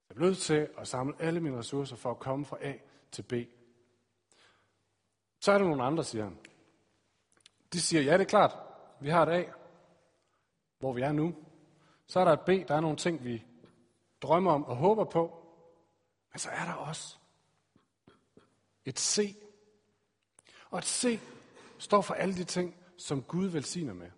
Jeg 0.10 0.16
er 0.16 0.20
nødt 0.20 0.38
til 0.38 0.70
at 0.78 0.88
samle 0.88 1.14
alle 1.20 1.40
mine 1.40 1.58
ressourcer 1.58 1.96
for 1.96 2.12
at 2.12 2.20
komme 2.20 2.46
fra 2.46 2.58
A 2.62 2.74
til 3.12 3.24
B. 3.24 3.34
Så 5.40 5.52
er 5.52 5.58
der 5.58 5.66
nogle 5.66 5.84
andre, 5.84 6.04
siger 6.04 6.24
han. 6.24 6.38
De 7.74 7.81
siger, 7.81 8.04
ja, 8.04 8.14
det 8.14 8.22
er 8.22 8.30
klart, 8.30 8.58
vi 9.00 9.10
har 9.10 9.25
et 9.25 9.34
A, 9.34 9.52
hvor 10.80 10.94
vi 10.94 11.02
er 11.02 11.12
nu. 11.12 11.36
Så 12.08 12.20
er 12.20 12.25
der 12.25 12.31
et 12.34 12.42
B, 12.46 12.68
der 12.68 12.75
er 12.75 12.81
nogle 12.81 12.98
ting, 12.98 13.24
vi 13.24 13.46
drømmer 14.22 14.52
om 14.52 14.64
og 14.66 14.75
håber 14.75 15.04
på. 15.04 15.46
Men 16.31 16.40
så 16.40 16.50
er 16.50 16.66
der 16.66 16.74
også 16.74 17.18
et 18.86 19.00
C. 19.00 19.38
Og 20.70 20.78
et 20.80 20.86
C 20.86 21.20
står 21.77 22.01
for 22.01 22.13
alle 22.13 22.36
de 22.36 22.44
ting, 22.44 22.75
som 22.98 23.24
Gud 23.24 23.48
velsigner 23.48 23.94
med. 23.94 24.12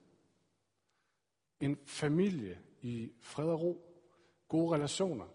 En 1.59 1.77
familie, 1.85 2.61
i 2.81 3.11
fred 3.21 3.49
og 3.49 3.61
ro, 3.61 3.81
gode 4.47 4.75
relationer, 4.75 5.25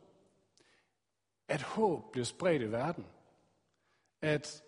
at 1.48 1.62
håb 1.62 2.12
bliver 2.12 2.24
spredt 2.24 2.62
i 2.62 2.72
verden, 2.72 3.06
at 4.20 4.62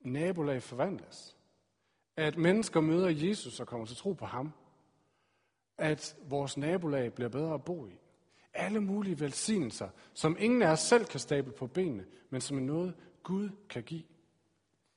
nabolag 0.00 0.62
forvandles, 0.62 1.36
at 2.20 2.36
mennesker 2.36 2.80
møder 2.80 3.08
Jesus 3.08 3.60
og 3.60 3.66
kommer 3.66 3.86
til 3.86 3.96
tro 3.96 4.12
på 4.12 4.26
ham, 4.26 4.52
at 5.78 6.16
vores 6.22 6.56
nabolag 6.56 7.12
bliver 7.12 7.28
bedre 7.28 7.54
at 7.54 7.64
bo 7.64 7.86
i. 7.86 8.00
Alle 8.54 8.80
mulige 8.80 9.20
velsignelser, 9.20 9.88
som 10.14 10.36
ingen 10.38 10.62
af 10.62 10.72
os 10.72 10.80
selv 10.80 11.04
kan 11.04 11.20
stable 11.20 11.52
på 11.52 11.66
benene, 11.66 12.06
men 12.30 12.40
som 12.40 12.56
er 12.56 12.62
noget, 12.62 12.94
Gud 13.22 13.50
kan 13.68 13.82
give. 13.82 14.02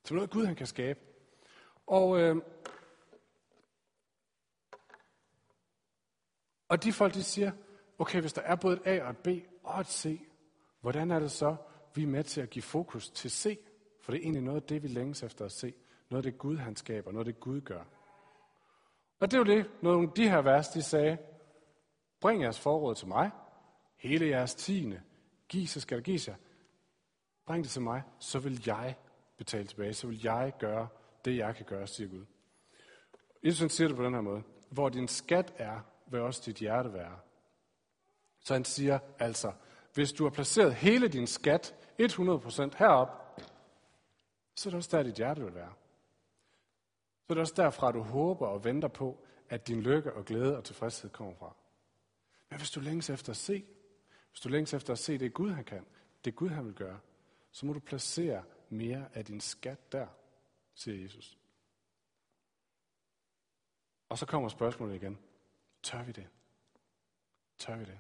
Som 0.05 0.15
noget, 0.15 0.29
Gud 0.29 0.45
han 0.45 0.55
kan 0.55 0.67
skabe. 0.67 0.99
Og 1.87 2.19
øh, 2.19 2.35
Og 6.73 6.83
de 6.83 6.93
folk, 6.93 7.13
de 7.13 7.23
siger, 7.23 7.51
okay, 7.99 8.21
hvis 8.21 8.33
der 8.33 8.41
er 8.41 8.55
både 8.55 8.75
et 8.75 8.81
A 8.85 9.03
og 9.03 9.09
et 9.09 9.17
B 9.17 9.27
og 9.63 9.81
et 9.81 9.87
C, 9.87 10.21
hvordan 10.81 11.11
er 11.11 11.19
det 11.19 11.31
så, 11.31 11.55
vi 11.95 12.03
er 12.03 12.07
med 12.07 12.23
til 12.23 12.41
at 12.41 12.49
give 12.49 12.63
fokus 12.63 13.09
til 13.09 13.31
C? 13.31 13.59
For 14.01 14.11
det 14.11 14.19
er 14.19 14.23
egentlig 14.23 14.43
noget 14.43 14.61
af 14.61 14.67
det, 14.67 14.83
vi 14.83 14.87
længes 14.87 15.23
efter 15.23 15.45
at 15.45 15.51
se. 15.51 15.73
Noget 16.13 16.25
af 16.25 16.31
det 16.31 16.39
Gud, 16.39 16.57
han 16.57 16.75
skaber. 16.75 17.11
Noget 17.11 17.27
af 17.27 17.33
det 17.33 17.41
Gud 17.41 17.61
gør. 17.61 17.83
Og 19.19 19.31
det 19.31 19.33
er 19.33 19.37
jo 19.37 19.57
det, 19.57 19.71
nogle 19.81 20.07
af 20.07 20.13
de 20.15 20.29
her 20.29 20.41
vers, 20.41 20.67
de 20.67 20.81
sagde, 20.81 21.17
bring 22.21 22.41
jeres 22.41 22.59
forråd 22.59 22.95
til 22.95 23.07
mig. 23.07 23.31
Hele 23.97 24.27
jeres 24.27 24.55
tiende. 24.55 25.01
Giv, 25.49 25.67
så 25.67 25.79
skal 25.79 25.97
der 25.97 26.03
gives 26.03 26.27
jer. 26.27 26.35
Bring 27.45 27.63
det 27.63 27.71
til 27.71 27.81
mig, 27.81 28.03
så 28.19 28.39
vil 28.39 28.63
jeg 28.65 28.95
betale 29.37 29.67
tilbage. 29.67 29.93
Så 29.93 30.07
vil 30.07 30.23
jeg 30.23 30.53
gøre 30.59 30.87
det, 31.25 31.37
jeg 31.37 31.55
kan 31.55 31.65
gøre, 31.65 31.87
siger 31.87 32.09
Gud. 32.09 32.25
Jesus 33.43 33.71
siger 33.71 33.87
det 33.87 33.97
på 33.97 34.03
den 34.03 34.13
her 34.13 34.21
måde. 34.21 34.43
Hvor 34.69 34.89
din 34.89 35.07
skat 35.07 35.53
er, 35.57 35.79
vil 36.07 36.21
også 36.21 36.41
dit 36.45 36.55
hjerte 36.55 36.93
være. 36.93 37.19
Så 38.39 38.53
han 38.53 38.65
siger 38.65 38.99
altså, 39.19 39.51
hvis 39.93 40.13
du 40.13 40.23
har 40.23 40.31
placeret 40.31 40.73
hele 40.73 41.07
din 41.07 41.27
skat 41.27 41.75
100% 42.01 42.77
herop, 42.77 43.39
så 44.55 44.69
er 44.69 44.71
det 44.71 44.77
også 44.77 44.97
der, 44.97 45.03
dit 45.03 45.15
hjerte 45.15 45.43
vil 45.43 45.55
være. 45.55 45.73
Så 47.33 47.35
er 47.35 47.41
det 47.43 47.51
også 47.51 47.61
derfra, 47.61 47.91
du 47.91 48.01
håber 48.01 48.47
og 48.47 48.63
venter 48.63 48.87
på, 48.87 49.25
at 49.49 49.67
din 49.67 49.81
lykke 49.81 50.13
og 50.13 50.25
glæde 50.25 50.57
og 50.57 50.63
tilfredshed 50.63 51.09
kommer 51.09 51.33
fra. 51.33 51.55
Men 52.49 52.59
hvis 52.59 52.71
du 52.71 52.79
længes 52.79 53.09
efter 53.09 53.29
at 53.29 53.37
se, 53.37 53.65
hvis 54.29 54.39
du 54.39 54.49
længes 54.49 54.73
efter 54.73 54.93
at 54.93 54.99
se 54.99 55.17
det 55.17 55.33
Gud, 55.33 55.49
han 55.49 55.63
kan, 55.63 55.85
det 56.25 56.35
Gud, 56.35 56.49
han 56.49 56.65
vil 56.65 56.73
gøre, 56.73 56.99
så 57.51 57.65
må 57.65 57.73
du 57.73 57.79
placere 57.79 58.43
mere 58.69 59.05
af 59.13 59.25
din 59.25 59.39
skat 59.39 59.91
der. 59.91 60.07
siger 60.73 61.01
Jesus. 61.03 61.37
Og 64.09 64.17
så 64.17 64.25
kommer 64.25 64.49
spørgsmålet 64.49 64.95
igen. 64.95 65.19
Tør 65.83 66.03
vi 66.03 66.11
det? 66.11 66.27
Tør 67.57 67.75
vi 67.75 67.85
det? 67.85 67.99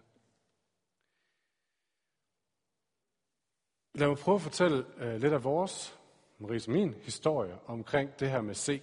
Lad 3.93 4.07
mig 4.07 4.17
prøve 4.17 4.35
at 4.35 4.41
fortælle 4.41 4.85
uh, 4.97 5.21
lidt 5.21 5.33
af 5.33 5.43
vores, 5.43 5.99
Maries 6.39 6.67
min, 6.67 6.93
historie 6.93 7.59
omkring 7.65 8.19
det 8.19 8.29
her 8.29 8.41
med 8.41 8.55
se. 8.55 8.81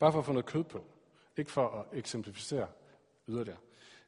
Bare 0.00 0.12
for 0.12 0.18
at 0.18 0.24
få 0.24 0.32
noget 0.32 0.46
kød 0.46 0.64
på. 0.64 0.84
Ikke 1.36 1.50
for 1.50 1.68
at 1.68 1.98
eksemplificere 1.98 2.68
yderligere. 3.28 3.58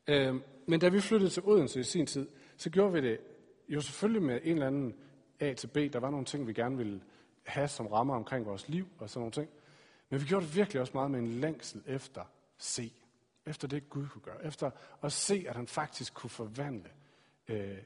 Øh, 0.07 0.35
men 0.67 0.81
da 0.81 0.89
vi 0.89 1.01
flyttede 1.01 1.31
til 1.31 1.43
Odense 1.47 1.81
i 1.81 1.83
sin 1.83 2.07
tid, 2.07 2.29
så 2.57 2.71
gjorde 2.71 2.93
vi 2.93 3.01
det 3.01 3.21
jo 3.69 3.81
selvfølgelig 3.81 4.23
med 4.23 4.41
en 4.43 4.53
eller 4.53 4.67
anden 4.67 4.95
A 5.41 5.53
til 5.53 5.67
B. 5.67 5.77
Der 5.77 5.99
var 5.99 6.11
nogle 6.11 6.27
ting, 6.27 6.47
vi 6.47 6.53
gerne 6.53 6.77
ville 6.77 7.03
have 7.43 7.69
som 7.69 7.87
rammer 7.87 8.15
omkring 8.15 8.47
vores 8.47 8.69
liv 8.69 8.89
og 8.99 9.11
sådan 9.11 9.21
nogle 9.21 9.33
ting. 9.33 9.49
Men 10.11 10.21
vi 10.21 10.27
gjorde 10.27 10.47
det 10.47 10.57
virkelig 10.57 10.81
også 10.81 10.93
meget 10.95 11.11
med 11.11 11.21
en 11.21 11.29
længsel 11.29 11.83
efter 11.87 12.25
C. 12.61 12.93
Efter 13.47 13.69
det 13.69 13.91
Gud 13.91 14.09
kunne 14.09 14.23
gøre. 14.23 14.45
Efter 14.45 14.71
at 15.03 15.13
se, 15.13 15.45
at 15.49 15.57
han 15.57 15.67
faktisk 15.67 16.15
kunne 16.15 16.31
forvandle 16.31 16.91
øh, 17.49 17.79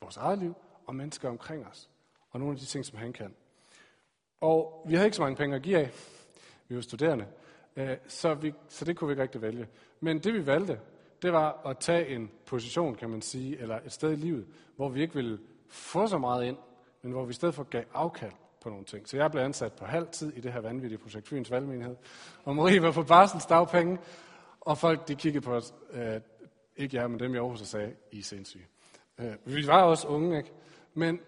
vores 0.00 0.16
eget 0.16 0.38
liv 0.38 0.54
og 0.86 0.94
mennesker 0.94 1.28
omkring 1.28 1.66
os. 1.66 1.90
Og 2.30 2.40
nogle 2.40 2.54
af 2.54 2.60
de 2.60 2.66
ting, 2.66 2.84
som 2.84 2.98
han 2.98 3.12
kan. 3.12 3.34
Og 4.40 4.84
vi 4.86 4.94
havde 4.94 5.06
ikke 5.06 5.16
så 5.16 5.22
mange 5.22 5.36
penge 5.36 5.56
at 5.56 5.62
give 5.62 5.78
af. 5.78 5.90
Vi 6.68 6.74
var 6.74 6.82
studerende. 6.82 7.26
Øh, 7.76 7.96
så, 8.06 8.34
vi, 8.34 8.54
så 8.68 8.84
det 8.84 8.96
kunne 8.96 9.08
vi 9.08 9.12
ikke 9.12 9.22
rigtig 9.22 9.42
vælge. 9.42 9.68
Men 10.00 10.18
det 10.18 10.34
vi 10.34 10.46
valgte, 10.46 10.80
det 11.22 11.32
var 11.32 11.66
at 11.66 11.78
tage 11.78 12.08
en 12.08 12.30
position, 12.46 12.94
kan 12.94 13.10
man 13.10 13.22
sige, 13.22 13.58
eller 13.58 13.78
et 13.86 13.92
sted 13.92 14.12
i 14.12 14.16
livet, 14.16 14.46
hvor 14.76 14.88
vi 14.88 15.02
ikke 15.02 15.14
ville 15.14 15.38
få 15.68 16.06
så 16.06 16.18
meget 16.18 16.44
ind, 16.44 16.56
men 17.02 17.12
hvor 17.12 17.24
vi 17.24 17.30
i 17.30 17.34
stedet 17.34 17.54
for 17.54 17.62
gav 17.62 17.84
afkald 17.94 18.32
på 18.60 18.68
nogle 18.68 18.84
ting. 18.84 19.08
Så 19.08 19.16
jeg 19.16 19.30
blev 19.30 19.42
ansat 19.42 19.72
på 19.72 19.84
halv 19.84 20.06
tid 20.06 20.32
i 20.36 20.40
det 20.40 20.52
her 20.52 20.60
vanvittige 20.60 20.98
projekt 20.98 21.28
Fyns 21.28 21.50
Valgmenighed. 21.50 21.96
Og 22.44 22.56
Marie 22.56 22.82
var 22.82 22.92
på 22.92 23.02
barsens 23.02 23.46
dagpenge, 23.46 23.98
og 24.60 24.78
folk 24.78 25.08
de 25.08 25.14
kiggede 25.14 25.44
på 25.44 25.54
os, 25.54 25.74
øh, 25.92 26.20
ikke 26.76 26.96
jeg, 26.96 27.10
men 27.10 27.20
dem 27.20 27.34
i 27.34 27.38
Aarhus, 27.38 27.60
og 27.60 27.66
sagde, 27.66 27.92
I 28.12 28.18
er 28.18 28.22
sindssyge. 28.22 28.66
Øh, 29.18 29.34
vi 29.44 29.66
var 29.66 29.82
også 29.82 30.08
unge, 30.08 30.38
ikke? 30.38 30.52
Men 30.94 31.20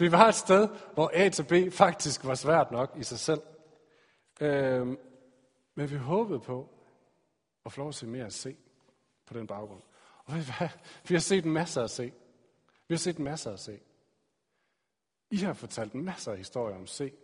vi 0.00 0.12
var 0.12 0.28
et 0.28 0.34
sted, 0.34 0.68
hvor 0.94 1.10
A 1.14 1.28
til 1.28 1.42
B 1.42 1.72
faktisk 1.72 2.24
var 2.24 2.34
svært 2.34 2.70
nok 2.70 2.96
i 2.96 3.02
sig 3.02 3.18
selv. 3.18 3.42
Øh, 4.40 4.86
men 5.74 5.90
vi 5.90 5.96
håbede 5.96 6.40
på 6.40 6.68
at 7.64 7.72
få 7.72 7.80
lov 7.80 7.88
at 7.88 7.94
se 7.94 8.06
mere 8.06 8.26
at 8.26 8.32
se 8.32 8.56
på 9.26 9.34
den 9.34 9.46
baggrund. 9.46 9.82
Og 10.24 10.34
vi 11.08 11.14
har 11.14 11.18
set 11.18 11.44
masser 11.44 11.82
at 11.82 11.90
se. 11.90 12.12
Vi 12.88 12.94
har 12.94 12.98
set 12.98 13.18
masser 13.18 13.52
at 13.52 13.60
se. 13.60 13.80
I 15.30 15.36
har 15.36 15.52
fortalt 15.52 15.94
masser 15.94 16.32
af 16.32 16.38
historier 16.38 16.76
om 16.76 16.86
C. 16.86 17.14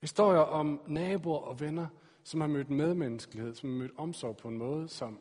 Historier 0.00 0.40
om 0.40 0.80
naboer 0.86 1.38
og 1.38 1.60
venner, 1.60 1.86
som 2.24 2.40
har 2.40 2.48
mødt 2.48 2.70
medmenneskelighed, 2.70 3.54
som 3.54 3.70
har 3.70 3.78
mødt 3.78 3.92
omsorg 3.96 4.36
på 4.36 4.48
en 4.48 4.58
måde, 4.58 4.88
som 4.88 5.20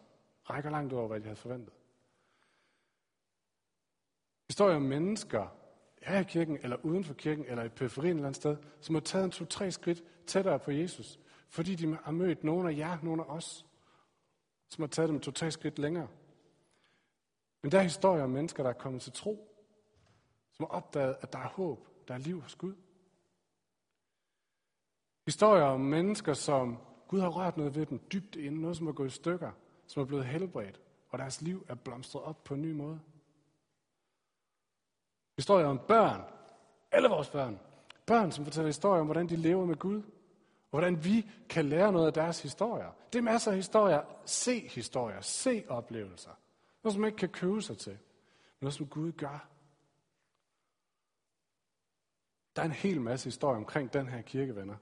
rækker 0.50 0.70
langt 0.70 0.94
over, 0.94 1.08
hvad 1.08 1.20
de 1.20 1.26
havde 1.26 1.36
forventet. 1.36 1.74
Historier 4.50 4.76
om 4.76 4.82
mennesker, 4.82 5.48
er 6.02 6.20
i 6.20 6.24
kirken, 6.24 6.58
eller 6.64 6.86
uden 6.86 7.04
for 7.04 7.14
kirken, 7.14 7.46
eller 7.46 7.64
i 7.64 7.70
periferien 7.70 8.12
et 8.12 8.16
eller 8.16 8.28
andet 8.28 8.36
sted, 8.36 8.58
som 8.82 8.96
har 8.96 9.00
taget 9.00 9.26
en 9.26 9.32
to-tre 9.32 9.72
skridt 9.72 10.04
tættere 10.28 10.60
på 10.60 10.72
Jesus, 10.72 11.20
fordi 11.50 11.76
de 11.76 11.98
har 12.04 12.12
mødt 12.12 12.44
nogen 12.44 12.68
af 12.68 12.78
jer, 12.78 12.98
nogen 13.04 13.20
af 13.20 13.26
os, 13.28 13.66
som 14.70 14.82
har 14.82 14.88
taget 14.88 15.10
dem 15.10 15.20
to-tre 15.20 15.52
skridt 15.52 15.80
længere. 15.80 16.08
Men 17.62 17.72
der 17.72 17.80
er 17.80 17.84
historier 17.84 18.24
om 18.24 18.30
mennesker, 18.30 18.64
der 18.64 18.70
er 18.70 18.74
kommet 18.74 19.02
til 19.02 19.12
tro, 19.12 19.48
som 20.52 20.66
har 20.70 20.78
opdaget, 20.78 21.16
at 21.22 21.34
der 21.34 21.40
er 21.40 21.48
håb, 21.48 21.88
der 22.08 22.14
er 22.14 22.18
liv 22.18 22.42
hos 22.42 22.56
Gud. 22.56 22.74
Historier 25.26 25.64
om 25.64 25.82
mennesker, 25.82 26.34
som 26.34 26.78
Gud 27.08 27.20
har 27.20 27.30
rørt 27.30 27.58
noget 27.58 27.76
ved 27.76 27.86
dem 27.86 28.00
dybt 28.14 28.36
inden, 28.36 28.62
noget 28.62 28.78
som 28.78 28.88
er 28.88 28.92
gået 28.92 29.08
i 29.08 29.16
stykker, 29.16 29.52
som 29.88 30.02
er 30.02 30.06
blevet 30.06 30.26
helbredt, 30.26 30.82
og 31.10 31.20
deres 31.20 31.42
liv 31.42 31.66
er 31.70 31.76
blomstret 31.76 32.24
op 32.24 32.44
på 32.44 32.54
en 32.54 32.62
ny 32.62 32.72
måde. 32.72 33.00
Historier 35.42 35.66
om 35.66 35.80
børn, 35.88 36.22
alle 36.92 37.10
vores 37.10 37.30
børn, 37.30 37.60
børn, 38.06 38.32
som 38.32 38.46
fortæller 38.46 38.68
historier 38.68 39.02
om, 39.02 39.08
hvordan 39.08 39.30
de 39.30 39.36
lever 39.36 39.66
med 39.66 39.76
Gud, 39.76 40.02
og 40.72 40.80
hvordan 40.80 41.04
vi 41.04 41.30
kan 41.50 41.66
lære 41.66 41.92
noget 41.92 42.08
af 42.08 42.14
deres 42.14 42.42
historier. 42.42 42.92
Det 43.14 43.20
er 43.20 43.24
masser 43.24 43.52
af 43.52 43.58
historier. 43.58 44.02
Se 44.26 44.68
historier, 44.68 45.22
se 45.22 45.64
oplevelser. 45.68 46.32
Noget, 46.84 46.94
som 46.94 47.02
man 47.02 47.08
ikke 47.08 47.18
kan 47.18 47.30
købe 47.30 47.62
sig 47.62 47.78
til. 47.78 47.92
Men 47.92 48.00
noget, 48.62 48.74
som 48.74 48.88
Gud 48.88 49.12
gør. 49.12 49.48
Der 52.56 52.62
er 52.62 52.66
en 52.66 52.72
hel 52.72 53.02
masse 53.02 53.26
historie 53.26 53.58
omkring 53.58 53.94
den 53.94 54.10
her 54.10 54.22
kirkevenner. 54.22 54.76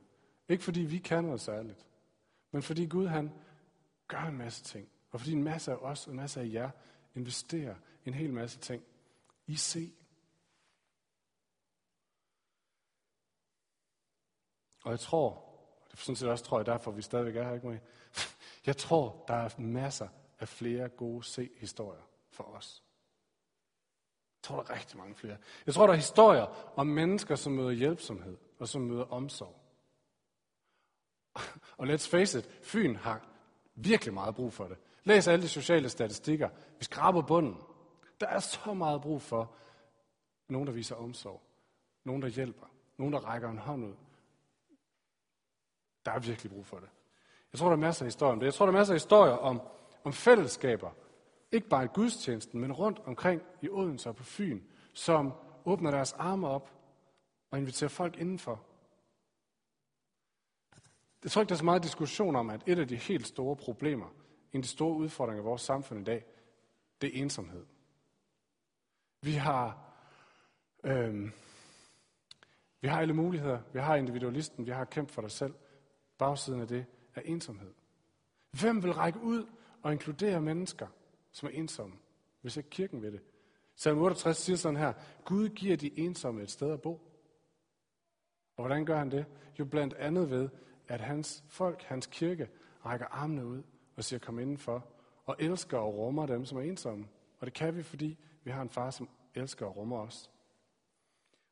Ikke 0.49 0.63
fordi 0.63 0.81
vi 0.81 0.97
kan 0.97 1.23
noget 1.23 1.41
særligt, 1.41 1.85
men 2.51 2.61
fordi 2.61 2.85
Gud 2.85 3.07
han 3.07 3.31
gør 4.07 4.21
en 4.21 4.37
masse 4.37 4.63
ting. 4.63 4.89
Og 5.11 5.19
fordi 5.19 5.33
en 5.33 5.43
masse 5.43 5.71
af 5.71 5.75
os 5.75 6.07
og 6.07 6.11
en 6.11 6.17
masse 6.17 6.41
af 6.41 6.49
jer 6.53 6.69
investerer 7.15 7.75
en 8.05 8.13
hel 8.13 8.33
masse 8.33 8.59
ting 8.59 8.83
i 9.47 9.55
se. 9.55 9.93
Og 14.83 14.91
jeg 14.91 14.99
tror, 14.99 15.45
det 15.91 15.93
er 15.93 16.01
sådan 16.01 16.15
set 16.15 16.29
også, 16.29 16.43
tror 16.43 16.59
jeg, 16.59 16.65
derfor 16.65 16.91
vi 16.91 17.01
stadigvæk 17.01 17.35
er 17.35 17.43
her, 17.43 17.53
ikke 17.53 17.67
Marie? 17.67 17.81
Jeg 18.65 18.77
tror, 18.77 19.25
der 19.27 19.33
er 19.33 19.49
masser 19.57 20.07
af 20.39 20.47
flere 20.47 20.89
gode 20.89 21.23
se-historier 21.23 22.01
for 22.31 22.43
os. 22.43 22.83
Jeg 24.37 24.43
tror, 24.43 24.63
der 24.63 24.73
er 24.73 24.75
rigtig 24.75 24.97
mange 24.97 25.15
flere. 25.15 25.37
Jeg 25.65 25.73
tror, 25.73 25.85
der 25.87 25.93
er 25.93 25.97
historier 25.97 26.73
om 26.75 26.87
mennesker, 26.87 27.35
som 27.35 27.53
møder 27.53 27.71
hjælpsomhed 27.71 28.37
og 28.59 28.67
som 28.67 28.81
møder 28.81 29.03
omsorg. 29.03 29.55
Og 31.77 31.87
let's 31.87 32.09
face 32.09 32.39
it, 32.39 32.49
Fyn 32.63 32.95
har 32.95 33.27
virkelig 33.75 34.13
meget 34.13 34.35
brug 34.35 34.53
for 34.53 34.67
det. 34.67 34.77
Læs 35.03 35.27
alle 35.27 35.43
de 35.43 35.49
sociale 35.49 35.89
statistikker. 35.89 36.49
Vi 36.79 36.83
skraber 36.83 37.21
bunden. 37.21 37.61
Der 38.19 38.27
er 38.27 38.39
så 38.39 38.73
meget 38.73 39.01
brug 39.01 39.21
for 39.21 39.55
nogen, 40.47 40.67
der 40.67 40.73
viser 40.73 40.95
omsorg. 40.95 41.41
Nogen, 42.03 42.21
der 42.21 42.27
hjælper. 42.27 42.65
Nogen, 42.97 43.13
der 43.13 43.19
rækker 43.19 43.49
en 43.49 43.57
hånd 43.57 43.85
ud. 43.85 43.95
Der 46.05 46.11
er 46.11 46.19
virkelig 46.19 46.51
brug 46.51 46.65
for 46.65 46.77
det. 46.77 46.89
Jeg 47.53 47.59
tror, 47.59 47.67
der 47.67 47.75
er 47.75 47.79
masser 47.79 48.05
af 48.05 48.07
historier 48.07 48.33
om 48.33 48.39
det. 48.39 48.45
Jeg 48.45 48.53
tror, 48.53 48.65
der 48.65 48.73
er 48.73 48.77
masser 48.77 48.93
af 48.93 48.95
historier 48.95 49.33
om, 49.33 49.61
om 50.03 50.13
fællesskaber, 50.13 50.91
ikke 51.51 51.69
bare 51.69 51.85
i 51.85 51.87
gudstjenesten, 51.87 52.59
men 52.59 52.71
rundt 52.73 52.99
omkring 53.05 53.41
i 53.61 53.69
Odense 53.69 54.09
og 54.09 54.15
på 54.15 54.23
Fyn, 54.23 54.61
som 54.93 55.33
åbner 55.65 55.91
deres 55.91 56.13
arme 56.13 56.47
op 56.47 56.71
og 57.51 57.59
inviterer 57.59 57.89
folk 57.89 58.17
indenfor. 58.17 58.61
Jeg 61.23 61.31
tror 61.31 61.41
ikke, 61.41 61.49
der 61.49 61.55
er 61.55 61.57
så 61.57 61.65
meget 61.65 61.83
diskussion 61.83 62.35
om, 62.35 62.49
at 62.49 62.63
et 62.65 62.79
af 62.79 62.87
de 62.87 62.95
helt 62.95 63.27
store 63.27 63.55
problemer, 63.55 64.07
en 64.53 64.57
af 64.57 64.63
de 64.63 64.69
store 64.69 64.95
udfordringer 64.95 65.43
i 65.43 65.45
vores 65.45 65.61
samfund 65.61 65.99
i 65.99 66.03
dag, 66.03 66.25
det 67.01 67.17
er 67.17 67.21
ensomhed. 67.21 67.65
Vi 69.21 69.33
har, 69.33 69.77
øhm, 70.83 71.31
vi 72.81 72.87
har 72.87 73.01
alle 73.01 73.13
muligheder. 73.13 73.61
Vi 73.73 73.79
har 73.79 73.95
individualisten, 73.95 74.65
vi 74.65 74.71
har 74.71 74.85
kæmpet 74.85 75.13
for 75.13 75.21
dig 75.21 75.31
selv. 75.31 75.53
Bagsiden 76.19 76.61
af 76.61 76.67
det 76.67 76.85
er 77.15 77.21
ensomhed. 77.25 77.73
Hvem 78.51 78.83
vil 78.83 78.93
række 78.93 79.19
ud 79.19 79.45
og 79.81 79.91
inkludere 79.91 80.41
mennesker, 80.41 80.87
som 81.31 81.49
er 81.49 81.53
ensomme, 81.53 81.95
hvis 82.41 82.57
ikke 82.57 82.69
kirken 82.69 83.01
vil 83.01 83.11
det. 83.11 83.21
Salm 83.75 83.99
68 83.99 84.37
siger 84.37 84.57
sådan 84.57 84.77
her, 84.79 84.93
Gud 85.25 85.49
giver 85.49 85.77
de 85.77 85.99
ensomme 85.99 86.43
et 86.43 86.51
sted 86.51 86.71
at 86.71 86.81
bo. 86.81 86.91
Og 88.55 88.63
hvordan 88.63 88.85
gør 88.85 88.97
han 88.97 89.11
det? 89.11 89.25
Jo 89.59 89.65
blandt 89.65 89.93
andet 89.93 90.29
ved, 90.29 90.49
at 90.87 91.01
hans 91.01 91.43
folk, 91.47 91.81
hans 91.81 92.07
kirke, 92.07 92.49
rækker 92.85 93.07
armene 93.07 93.45
ud 93.45 93.63
og 93.95 94.03
siger, 94.03 94.19
kom 94.19 94.39
indenfor, 94.39 94.87
og 95.25 95.35
elsker 95.39 95.77
og 95.77 95.95
rummer 95.95 96.25
dem, 96.25 96.45
som 96.45 96.57
er 96.57 96.61
ensomme. 96.61 97.07
Og 97.39 97.45
det 97.45 97.53
kan 97.53 97.75
vi, 97.75 97.83
fordi 97.83 98.17
vi 98.43 98.51
har 98.51 98.61
en 98.61 98.69
far, 98.69 98.89
som 98.89 99.09
elsker 99.35 99.65
og 99.65 99.75
rummer 99.75 99.99
os. 99.99 100.31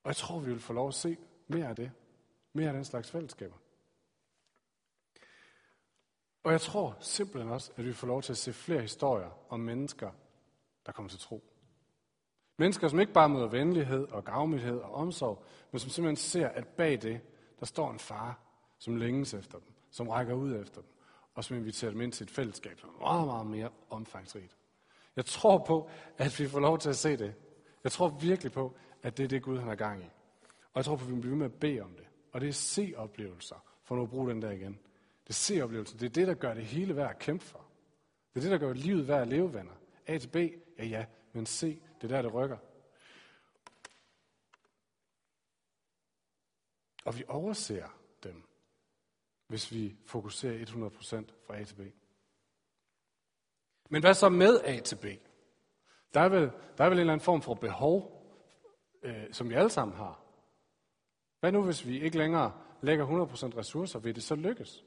Og 0.03 0.07
jeg 0.07 0.15
tror, 0.15 0.39
vi 0.39 0.51
vil 0.51 0.59
få 0.59 0.73
lov 0.73 0.87
at 0.87 0.93
se 0.93 1.17
mere 1.47 1.67
af 1.67 1.75
det. 1.75 1.91
Mere 2.53 2.67
af 2.67 2.73
den 2.73 2.85
slags 2.85 3.11
fællesskaber. 3.11 3.55
Og 6.47 6.53
jeg 6.53 6.61
tror 6.61 6.97
simpelthen 6.99 7.51
også, 7.51 7.71
at 7.75 7.85
vi 7.85 7.93
får 7.93 8.07
lov 8.07 8.21
til 8.21 8.33
at 8.33 8.37
se 8.37 8.53
flere 8.53 8.81
historier 8.81 9.29
om 9.49 9.59
mennesker, 9.59 10.11
der 10.85 10.91
kommer 10.91 11.09
til 11.09 11.19
tro. 11.19 11.43
Mennesker, 12.57 12.87
som 12.87 12.99
ikke 12.99 13.13
bare 13.13 13.29
møder 13.29 13.47
venlighed 13.47 14.07
og 14.07 14.23
gavmildhed 14.23 14.79
og 14.79 14.93
omsorg, 14.93 15.43
men 15.71 15.79
som 15.79 15.89
simpelthen 15.89 16.15
ser, 16.15 16.47
at 16.47 16.67
bag 16.67 17.01
det, 17.01 17.21
der 17.59 17.65
står 17.65 17.91
en 17.91 17.99
far, 17.99 18.39
som 18.79 18.95
længes 18.95 19.33
efter 19.33 19.59
dem, 19.59 19.73
som 19.91 20.07
rækker 20.07 20.33
ud 20.33 20.55
efter 20.55 20.81
dem, 20.81 20.89
og 21.35 21.43
som 21.43 21.57
inviterer 21.57 21.91
dem 21.91 22.01
ind 22.01 22.11
til 22.11 22.23
et 22.23 22.31
fællesskab, 22.31 22.79
som 22.79 22.89
er 22.89 22.99
meget, 22.99 23.27
meget 23.27 23.47
mere 23.47 23.69
omfangsrigt. 23.89 24.57
Jeg 25.15 25.25
tror 25.25 25.57
på, 25.57 25.89
at 26.17 26.39
vi 26.39 26.47
får 26.47 26.59
lov 26.59 26.79
til 26.79 26.89
at 26.89 26.97
se 26.97 27.17
det. 27.17 27.33
Jeg 27.83 27.91
tror 27.91 28.09
virkelig 28.09 28.51
på, 28.51 28.75
at 29.03 29.17
det 29.17 29.23
er 29.23 29.27
det, 29.27 29.43
Gud 29.43 29.57
han 29.57 29.67
har 29.67 29.75
gang 29.75 30.01
i. 30.01 30.09
Og 30.73 30.75
jeg 30.75 30.85
tror 30.85 30.95
på, 30.95 31.05
at 31.05 31.15
vi 31.15 31.19
bliver 31.19 31.35
ved 31.35 31.37
med 31.37 31.45
at 31.45 31.59
bede 31.59 31.81
om 31.81 31.91
det. 31.97 32.05
Og 32.31 32.41
det 32.41 32.49
er 32.49 32.53
se-oplevelser, 32.53 33.63
for 33.83 33.95
nu 33.95 34.03
at 34.03 34.09
bruge 34.09 34.29
den 34.29 34.41
der 34.41 34.51
igen. 34.51 34.79
Det 35.27 35.33
er 35.33 35.33
se-oplevelsen. 35.33 35.99
Det 35.99 36.05
er 36.05 36.09
det, 36.09 36.27
der 36.27 36.33
gør 36.33 36.53
det 36.53 36.65
hele 36.65 36.95
værd 36.95 37.09
at 37.09 37.19
kæmpe 37.19 37.45
for. 37.45 37.65
Det 38.33 38.39
er 38.39 38.41
det, 38.41 38.51
der 38.51 38.67
gør 38.67 38.73
livet 38.73 39.07
værd 39.07 39.21
at 39.21 39.27
leve, 39.27 39.53
venner. 39.53 39.73
A 40.05 40.17
til 40.17 40.27
B, 40.27 40.35
ja 40.77 40.85
ja, 40.85 41.05
men 41.33 41.45
C, 41.45 41.81
det 42.01 42.11
er 42.11 42.15
der, 42.15 42.21
det 42.21 42.33
rykker. 42.33 42.57
Og 47.05 47.17
vi 47.17 47.23
overser 47.27 47.87
dem, 48.23 48.43
hvis 49.47 49.71
vi 49.71 49.95
fokuserer 50.05 50.65
100% 50.65 51.47
fra 51.47 51.59
A 51.59 51.63
til 51.63 51.75
B. 51.75 51.79
Men 53.89 54.01
hvad 54.01 54.13
så 54.13 54.29
med 54.29 54.61
A 54.63 54.79
til 54.79 54.95
B? 54.95 55.05
Der 56.13 56.19
er 56.19 56.29
vel, 56.29 56.51
der 56.77 56.83
er 56.83 56.89
vel 56.89 56.97
en 56.97 56.99
eller 56.99 57.13
anden 57.13 57.25
form 57.25 57.41
for 57.41 57.53
behov, 57.53 58.23
øh, 59.03 59.33
som 59.33 59.49
vi 59.49 59.53
alle 59.53 59.69
sammen 59.69 59.97
har. 59.97 60.23
Hvad 61.39 61.51
nu, 61.51 61.63
hvis 61.63 61.87
vi 61.87 62.01
ikke 62.01 62.17
længere 62.17 62.61
lægger 62.81 63.05
100% 63.05 63.57
ressourcer, 63.57 63.99
vil 63.99 64.15
det 64.15 64.23
så 64.23 64.35
lykkes? 64.35 64.83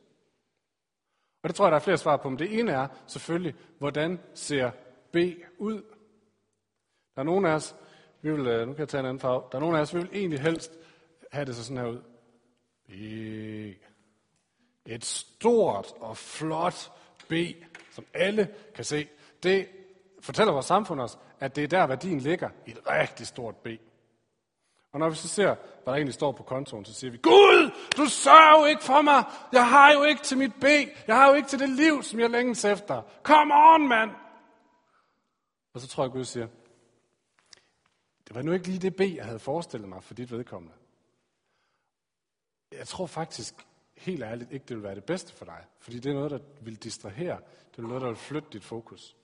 Og 1.43 1.49
det 1.49 1.57
tror 1.57 1.65
jeg, 1.65 1.71
der 1.71 1.79
er 1.79 1.83
flere 1.83 1.99
svar 1.99 2.17
på. 2.17 2.29
Men 2.29 2.39
det 2.39 2.59
ene 2.59 2.73
er 2.73 2.89
selvfølgelig, 3.07 3.55
hvordan 3.79 4.21
ser 4.35 4.71
B 5.13 5.17
ud? 5.59 5.83
Der 7.15 7.21
er 7.21 7.23
nogen 7.23 7.45
af 7.45 7.51
os, 7.51 7.77
vi 8.23 8.31
vil, 8.33 8.47
øh, 8.47 8.67
nu 8.67 8.73
kan 8.73 8.81
jeg 8.81 8.89
tage 8.89 9.01
en 9.01 9.07
anden 9.07 9.21
farve, 9.21 9.43
der 9.53 9.59
er 9.59 9.61
nogen 9.61 9.77
af 9.77 9.81
os, 9.81 9.95
vi 9.95 10.01
vil 10.01 10.11
egentlig 10.13 10.41
helst 10.41 10.73
have 11.33 11.45
det 11.45 11.57
så 11.57 11.65
sådan 11.65 11.77
her 11.77 11.87
ud. 11.87 12.03
B. 12.89 12.93
Et 14.87 15.05
stort 15.05 15.93
og 16.01 16.17
flot 16.17 16.93
B, 17.29 17.33
som 17.91 18.05
alle 18.15 18.55
kan 18.75 18.85
se. 18.85 19.09
Det 19.43 19.69
fortæller 20.21 20.53
vores 20.53 20.67
samfund 20.67 21.01
os, 21.01 21.19
at 21.41 21.57
det 21.57 21.65
er 21.65 21.69
der, 21.69 21.87
værdien 21.87 22.19
ligger 22.19 22.51
i 22.67 22.71
et 22.71 22.81
rigtig 22.87 23.27
stort 23.27 23.57
B. 23.57 23.69
Og 24.93 25.01
når 25.01 25.11
vi 25.11 25.17
så 25.17 25.29
ser, 25.29 25.55
hvad 25.55 25.87
der 25.87 25.93
egentlig 25.93 26.15
står 26.15 26.33
på 26.33 26.43
kontoen, 26.43 26.85
så 26.85 26.95
siger 26.95 27.11
vi, 27.11 27.19
Gud, 27.23 27.71
du 27.97 28.07
sørger 28.07 28.61
jo 28.61 28.65
ikke 28.65 28.83
for 28.83 29.03
mig. 29.03 29.25
Jeg 29.53 29.69
har 29.69 29.93
jo 29.93 30.03
ikke 30.03 30.23
til 30.23 30.39
mit 30.39 30.55
B. 30.55 30.65
Jeg 31.07 31.17
har 31.17 31.29
jo 31.29 31.35
ikke 31.35 31.49
til 31.49 31.59
det 31.59 31.69
liv, 31.69 32.03
som 32.03 32.21
jeg 32.21 32.31
længes 32.31 32.65
efter. 32.65 33.03
Come 33.23 33.55
on, 33.55 33.89
mand. 33.89 34.11
Og 35.75 35.81
så 35.81 35.89
tror 35.89 36.05
jeg, 36.05 36.11
Gud 36.11 36.25
siger, 36.25 36.47
det 38.29 38.35
var 38.35 38.43
nu 38.43 38.53
ikke 38.53 38.67
lige 38.67 38.79
det 38.79 38.97
B, 38.97 39.01
jeg 39.01 39.25
havde 39.25 39.39
forestillet 39.39 39.89
mig 39.89 40.03
for 40.05 40.15
dit 40.15 40.31
vedkommende. 40.31 40.75
Jeg 42.73 42.89
tror 42.89 43.07
faktisk, 43.07 43.55
helt 43.97 44.23
ærligt, 44.23 44.53
ikke 44.53 44.67
det 44.69 44.77
vil 44.77 44.85
være 44.85 44.95
det 44.95 45.05
bedste 45.05 45.33
for 45.33 45.45
dig. 45.45 45.65
Fordi 45.79 45.99
det 45.99 46.11
er 46.11 46.15
noget, 46.15 46.31
der 46.31 46.39
vil 46.61 46.83
distrahere. 46.83 47.39
Det 47.71 47.79
er 47.79 47.83
noget, 47.83 48.03
der 48.03 48.09
vil 48.09 48.17
flytte 48.17 48.49
dit 48.53 48.65
fokus. 48.65 49.17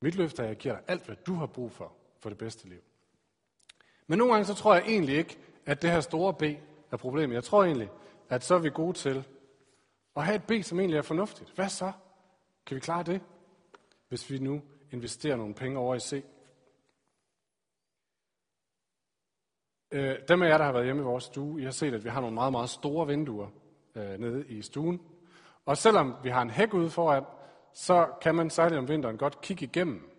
Mit 0.00 0.14
løfte 0.14 0.42
er, 0.42 0.46
at 0.46 0.48
jeg 0.48 0.56
giver 0.56 0.74
dig 0.74 0.84
alt, 0.88 1.06
hvad 1.06 1.16
du 1.16 1.34
har 1.34 1.46
brug 1.46 1.72
for, 1.72 1.92
for 2.18 2.28
det 2.28 2.38
bedste 2.38 2.68
liv. 2.68 2.80
Men 4.06 4.18
nogle 4.18 4.32
gange 4.32 4.44
så 4.46 4.54
tror 4.54 4.74
jeg 4.74 4.84
egentlig 4.86 5.16
ikke, 5.16 5.38
at 5.66 5.82
det 5.82 5.90
her 5.90 6.00
store 6.00 6.34
B 6.34 6.42
er 6.90 6.96
problemet. 6.96 7.34
Jeg 7.34 7.44
tror 7.44 7.64
egentlig, 7.64 7.88
at 8.28 8.44
så 8.44 8.54
er 8.54 8.58
vi 8.58 8.70
gode 8.70 8.92
til 8.92 9.24
at 10.16 10.24
have 10.24 10.36
et 10.36 10.44
B, 10.44 10.52
som 10.62 10.80
egentlig 10.80 10.98
er 10.98 11.02
fornuftigt. 11.02 11.52
Hvad 11.54 11.68
så? 11.68 11.92
Kan 12.66 12.74
vi 12.74 12.80
klare 12.80 13.02
det, 13.02 13.20
hvis 14.08 14.30
vi 14.30 14.38
nu 14.38 14.62
investerer 14.90 15.36
nogle 15.36 15.54
penge 15.54 15.78
over 15.78 15.94
i 15.94 16.00
C? 16.00 16.24
Øh, 19.92 20.16
dem 20.28 20.42
af 20.42 20.48
jer, 20.48 20.58
der 20.58 20.64
har 20.64 20.72
været 20.72 20.84
hjemme 20.84 21.02
i 21.02 21.04
vores 21.04 21.24
stue, 21.24 21.60
I 21.60 21.64
har 21.64 21.70
set, 21.70 21.94
at 21.94 22.04
vi 22.04 22.08
har 22.08 22.20
nogle 22.20 22.34
meget, 22.34 22.52
meget 22.52 22.70
store 22.70 23.06
vinduer 23.06 23.48
øh, 23.94 24.18
nede 24.18 24.46
i 24.48 24.62
stuen. 24.62 25.00
Og 25.66 25.76
selvom 25.76 26.14
vi 26.22 26.28
har 26.28 26.42
en 26.42 26.50
hæk 26.50 26.74
ude 26.74 26.90
foran, 26.90 27.24
så 27.74 28.06
kan 28.22 28.34
man 28.34 28.50
særligt 28.50 28.78
om 28.78 28.88
vinteren 28.88 29.18
godt 29.18 29.40
kigge 29.40 29.64
igennem 29.64 30.10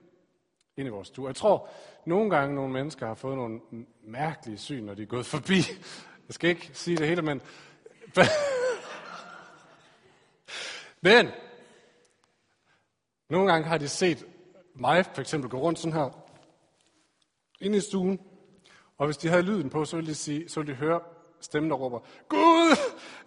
ind 0.78 0.88
i 0.88 0.92
vores 0.92 1.08
stue. 1.08 1.28
Jeg 1.28 1.36
tror, 1.36 1.70
nogle 2.06 2.30
gange 2.30 2.56
nogle 2.56 2.74
mennesker 2.74 3.08
har 3.08 3.16
fået 3.16 3.38
nogle 3.38 3.62
mærkelige 4.04 4.58
syn, 4.58 4.84
når 4.84 4.94
de 4.94 5.02
er 5.02 5.08
gået 5.08 5.26
forbi. 5.26 5.60
Jeg 6.28 6.34
skal 6.34 6.50
ikke 6.50 6.70
sige 6.74 6.98
det 6.98 7.08
hele, 7.08 7.22
men... 7.22 7.42
men 11.02 11.28
nogle 13.30 13.52
gange 13.52 13.68
har 13.68 13.78
de 13.78 13.88
set 13.88 14.26
mig 14.76 15.06
for 15.06 15.22
eksempel 15.22 15.50
gå 15.50 15.58
rundt 15.58 15.80
sådan 15.80 15.94
her 15.94 16.10
ind 17.62 17.76
i 17.76 17.80
stuen, 17.80 18.20
og 18.98 19.06
hvis 19.06 19.18
de 19.18 19.30
havde 19.30 19.42
lyden 19.42 19.70
på, 19.70 19.86
så 19.86 19.96
ville 19.96 20.10
de, 20.10 20.16
sige, 20.16 20.50
så 20.50 20.60
ville 20.60 20.74
de 20.74 20.78
høre 20.78 21.00
stemmen, 21.42 21.70
der 21.70 21.78
råber, 21.78 22.00
Gud, 22.30 22.78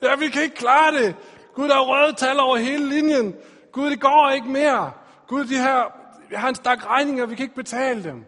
ja, 0.03 0.17
vi 0.17 0.29
kan 0.29 0.43
ikke 0.43 0.57
klare 0.57 0.93
det. 0.93 1.17
Gud, 1.55 1.69
der 1.69 1.75
er 1.75 1.81
røde 1.81 2.15
tal 2.17 2.41
over 2.41 2.57
hele 2.57 2.89
linjen. 2.89 3.37
Gud, 3.75 3.91
det 3.91 4.01
går 4.01 4.31
ikke 4.31 4.49
mere. 4.49 4.93
Gud, 5.27 5.45
de 5.45 5.59
her, 5.59 5.91
jeg 6.31 6.41
har 6.41 6.49
en 6.49 6.55
stak 6.55 6.87
regninger, 6.87 7.27
vi 7.27 7.35
kan 7.35 7.43
ikke 7.43 7.55
betale 7.55 8.05
dem. 8.05 8.25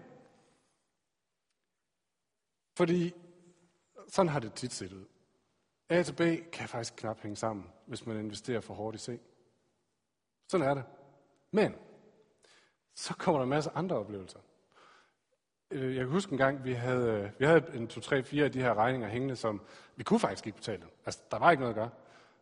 Fordi 2.77 3.15
sådan 4.09 4.29
har 4.29 4.41
det 4.41 4.55
tit 4.55 4.73
set 4.73 4.93
ud. 4.93 5.05
A 5.89 6.03
til 6.03 6.13
B 6.13 6.51
kan 6.53 6.69
faktisk 6.69 6.97
knap 6.97 7.21
hænge 7.21 7.37
sammen, 7.37 7.67
hvis 7.87 8.07
man 8.07 8.17
investerer 8.17 8.61
for 8.61 8.75
hårdt 8.75 8.97
i 8.97 8.99
C. 8.99 9.21
Sådan 10.49 10.67
er 10.67 10.75
det. 10.75 10.85
Men, 11.51 11.75
så 12.95 13.15
kommer 13.15 13.39
der 13.39 13.43
en 13.43 13.51
masse 13.51 13.71
andre 13.75 13.97
oplevelser. 13.97 14.39
Øh, 15.71 15.97
jeg 15.97 16.05
kan 16.05 16.13
huske 16.13 16.33
en 16.33 16.39
gang, 16.39 16.65
vi 16.65 16.73
havde, 16.73 17.11
øh, 17.11 17.31
vi 17.39 17.45
havde 17.45 17.65
en 17.75 17.89
2, 17.89 18.01
3, 18.01 18.23
4 18.23 18.45
af 18.45 18.53
de 18.53 18.61
her 18.61 18.75
regninger 18.75 19.09
hængende, 19.09 19.37
som 19.37 19.61
vi 19.97 20.05
kunne 20.05 20.21
faktisk 20.21 20.47
ikke 20.47 20.57
betale 20.57 20.83
dem. 20.83 20.91
Altså, 21.07 21.21
der 21.31 21.39
var 21.39 21.51
ikke 21.51 21.61
noget 21.61 21.75
at 21.75 21.81
gøre. 21.81 21.91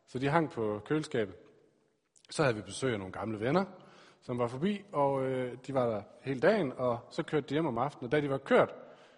Så 0.06 0.18
de 0.18 0.28
hang 0.28 0.50
på 0.50 0.82
køleskabet. 0.84 1.34
Så 2.30 2.42
havde 2.42 2.56
vi 2.56 2.62
besøg 2.62 2.92
af 2.92 2.98
nogle 2.98 3.12
gamle 3.12 3.40
venner, 3.40 3.64
som 4.22 4.38
var 4.38 4.46
forbi, 4.46 4.84
og 4.92 5.24
øh, 5.24 5.58
de 5.66 5.74
var 5.74 5.86
der 5.86 6.02
hele 6.22 6.40
dagen, 6.40 6.72
og 6.72 7.00
så 7.10 7.22
kørte 7.22 7.48
de 7.48 7.54
hjem 7.54 7.66
om 7.66 7.78
aftenen. 7.78 8.04
Og 8.04 8.12
da 8.12 8.20
de 8.20 8.30
var 8.30 8.38
kørt, 8.38 8.74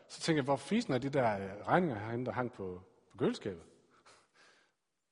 så 0.09 0.21
tænkte 0.21 0.37
jeg, 0.37 0.45
hvor 0.45 0.57
fisen 0.57 0.95
er 0.95 0.99
de 0.99 1.09
der 1.09 1.39
øh, 1.39 1.67
regninger 1.67 1.99
herinde, 1.99 2.27
der 2.27 2.33
hang 2.33 2.53
på, 2.53 2.83
på 3.11 3.19
køleskabet? 3.19 3.63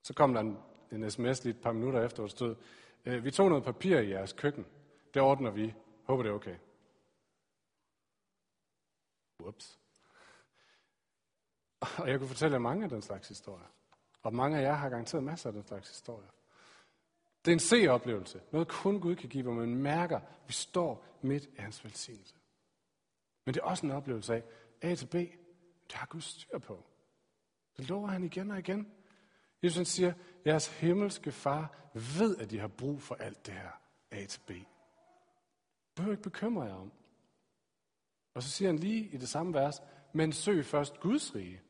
Så 0.02 0.14
kom 0.14 0.34
der 0.34 0.40
en, 0.40 0.58
en 0.92 1.10
sms 1.10 1.44
lige 1.44 1.56
et 1.56 1.62
par 1.62 1.72
minutter 1.72 2.04
efter, 2.04 2.16
hvor 2.16 2.26
det 2.26 2.32
stod, 2.32 2.56
øh, 3.04 3.24
vi 3.24 3.30
tog 3.30 3.48
noget 3.48 3.64
papir 3.64 3.98
i 3.98 4.10
jeres 4.10 4.32
køkken. 4.32 4.66
Det 5.14 5.22
ordner 5.22 5.50
vi. 5.50 5.74
Håber 6.04 6.22
det 6.22 6.30
er 6.30 6.34
okay. 6.34 6.56
Ups. 9.44 9.78
Og 11.80 12.08
jeg 12.08 12.18
kunne 12.18 12.28
fortælle 12.28 12.54
jer 12.54 12.58
mange 12.58 12.84
af 12.84 12.90
den 12.90 13.02
slags 13.02 13.28
historier. 13.28 13.66
Og 14.22 14.34
mange 14.34 14.58
af 14.58 14.62
jer 14.62 14.72
har 14.72 14.88
garanteret 14.88 15.24
masser 15.24 15.48
af 15.48 15.52
den 15.52 15.64
slags 15.66 15.88
historier. 15.88 16.28
Det 17.44 17.50
er 17.50 17.52
en 17.52 17.60
se-oplevelse. 17.60 18.40
Noget 18.52 18.68
kun 18.68 19.00
Gud 19.00 19.16
kan 19.16 19.28
give, 19.28 19.42
hvor 19.42 19.52
man 19.52 19.74
mærker, 19.74 20.16
at 20.16 20.22
vi 20.46 20.52
står 20.52 21.06
midt 21.22 21.44
i 21.44 21.56
hans 21.58 21.84
velsignelse. 21.84 22.34
Men 23.44 23.54
det 23.54 23.60
er 23.60 23.64
også 23.64 23.86
en 23.86 23.92
oplevelse 23.92 24.34
af, 24.34 24.42
A 24.82 24.94
til 24.94 25.06
B, 25.06 25.12
det 25.12 25.92
har 25.92 26.06
Gud 26.06 26.20
styr 26.20 26.58
på. 26.58 26.84
Det 27.76 27.88
lover 27.88 28.08
han 28.08 28.24
igen 28.24 28.50
og 28.50 28.58
igen. 28.58 28.92
Jesus 29.62 29.76
han 29.76 29.84
siger, 29.84 30.12
jeres 30.46 30.80
himmelske 30.80 31.32
far 31.32 31.90
ved, 32.18 32.36
at 32.36 32.52
I 32.52 32.56
har 32.56 32.68
brug 32.68 33.02
for 33.02 33.14
alt 33.14 33.46
det 33.46 33.54
her 33.54 33.80
A 34.10 34.24
til 34.24 34.40
B. 34.46 34.50
Behøver 35.94 36.12
ikke 36.12 36.22
bekymre 36.22 36.64
jer 36.64 36.74
om. 36.74 36.92
Og 38.34 38.42
så 38.42 38.50
siger 38.50 38.68
han 38.68 38.78
lige 38.78 39.08
i 39.08 39.16
det 39.16 39.28
samme 39.28 39.54
vers, 39.54 39.82
men 40.12 40.32
søg 40.32 40.66
først 40.66 41.00
Guds 41.00 41.34
rige, 41.34 41.62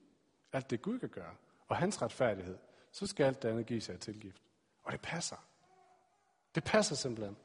alt 0.53 0.71
det 0.71 0.83
Gud 0.83 0.99
kan 0.99 1.09
gøre, 1.09 1.35
og 1.69 1.77
hans 1.77 2.03
retfærdighed, 2.03 2.59
så 2.93 3.07
skal 3.07 3.25
alt 3.25 3.43
det 3.43 3.49
andet 3.49 3.67
give 3.67 3.81
sig 3.81 4.01
tilgift. 4.01 4.43
Og 4.83 4.93
det 4.93 5.01
passer. 5.01 5.37
Det 6.55 6.65
passer 6.65 6.97
simpelthen. 6.97 7.37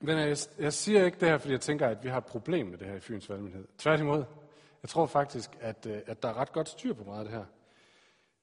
Men 0.00 0.18
jeg, 0.18 0.36
jeg 0.58 0.72
siger 0.72 1.04
ikke 1.04 1.20
det 1.20 1.28
her, 1.28 1.38
fordi 1.38 1.52
jeg 1.52 1.60
tænker, 1.60 1.88
at 1.88 2.04
vi 2.04 2.08
har 2.08 2.18
et 2.18 2.26
problem 2.26 2.66
med 2.66 2.78
det 2.78 2.86
her 2.86 2.94
i 2.94 3.00
Fyns 3.00 3.28
Valgmyndighed. 3.28 3.68
Tværtimod. 3.78 4.24
Jeg 4.82 4.88
tror 4.88 5.06
faktisk, 5.06 5.50
at, 5.60 5.86
øh, 5.86 6.02
at 6.06 6.22
der 6.22 6.28
er 6.28 6.34
ret 6.34 6.52
godt 6.52 6.68
styr 6.68 6.92
på 6.92 7.04
meget 7.04 7.18
af 7.18 7.24
det 7.24 7.34
her. 7.34 7.44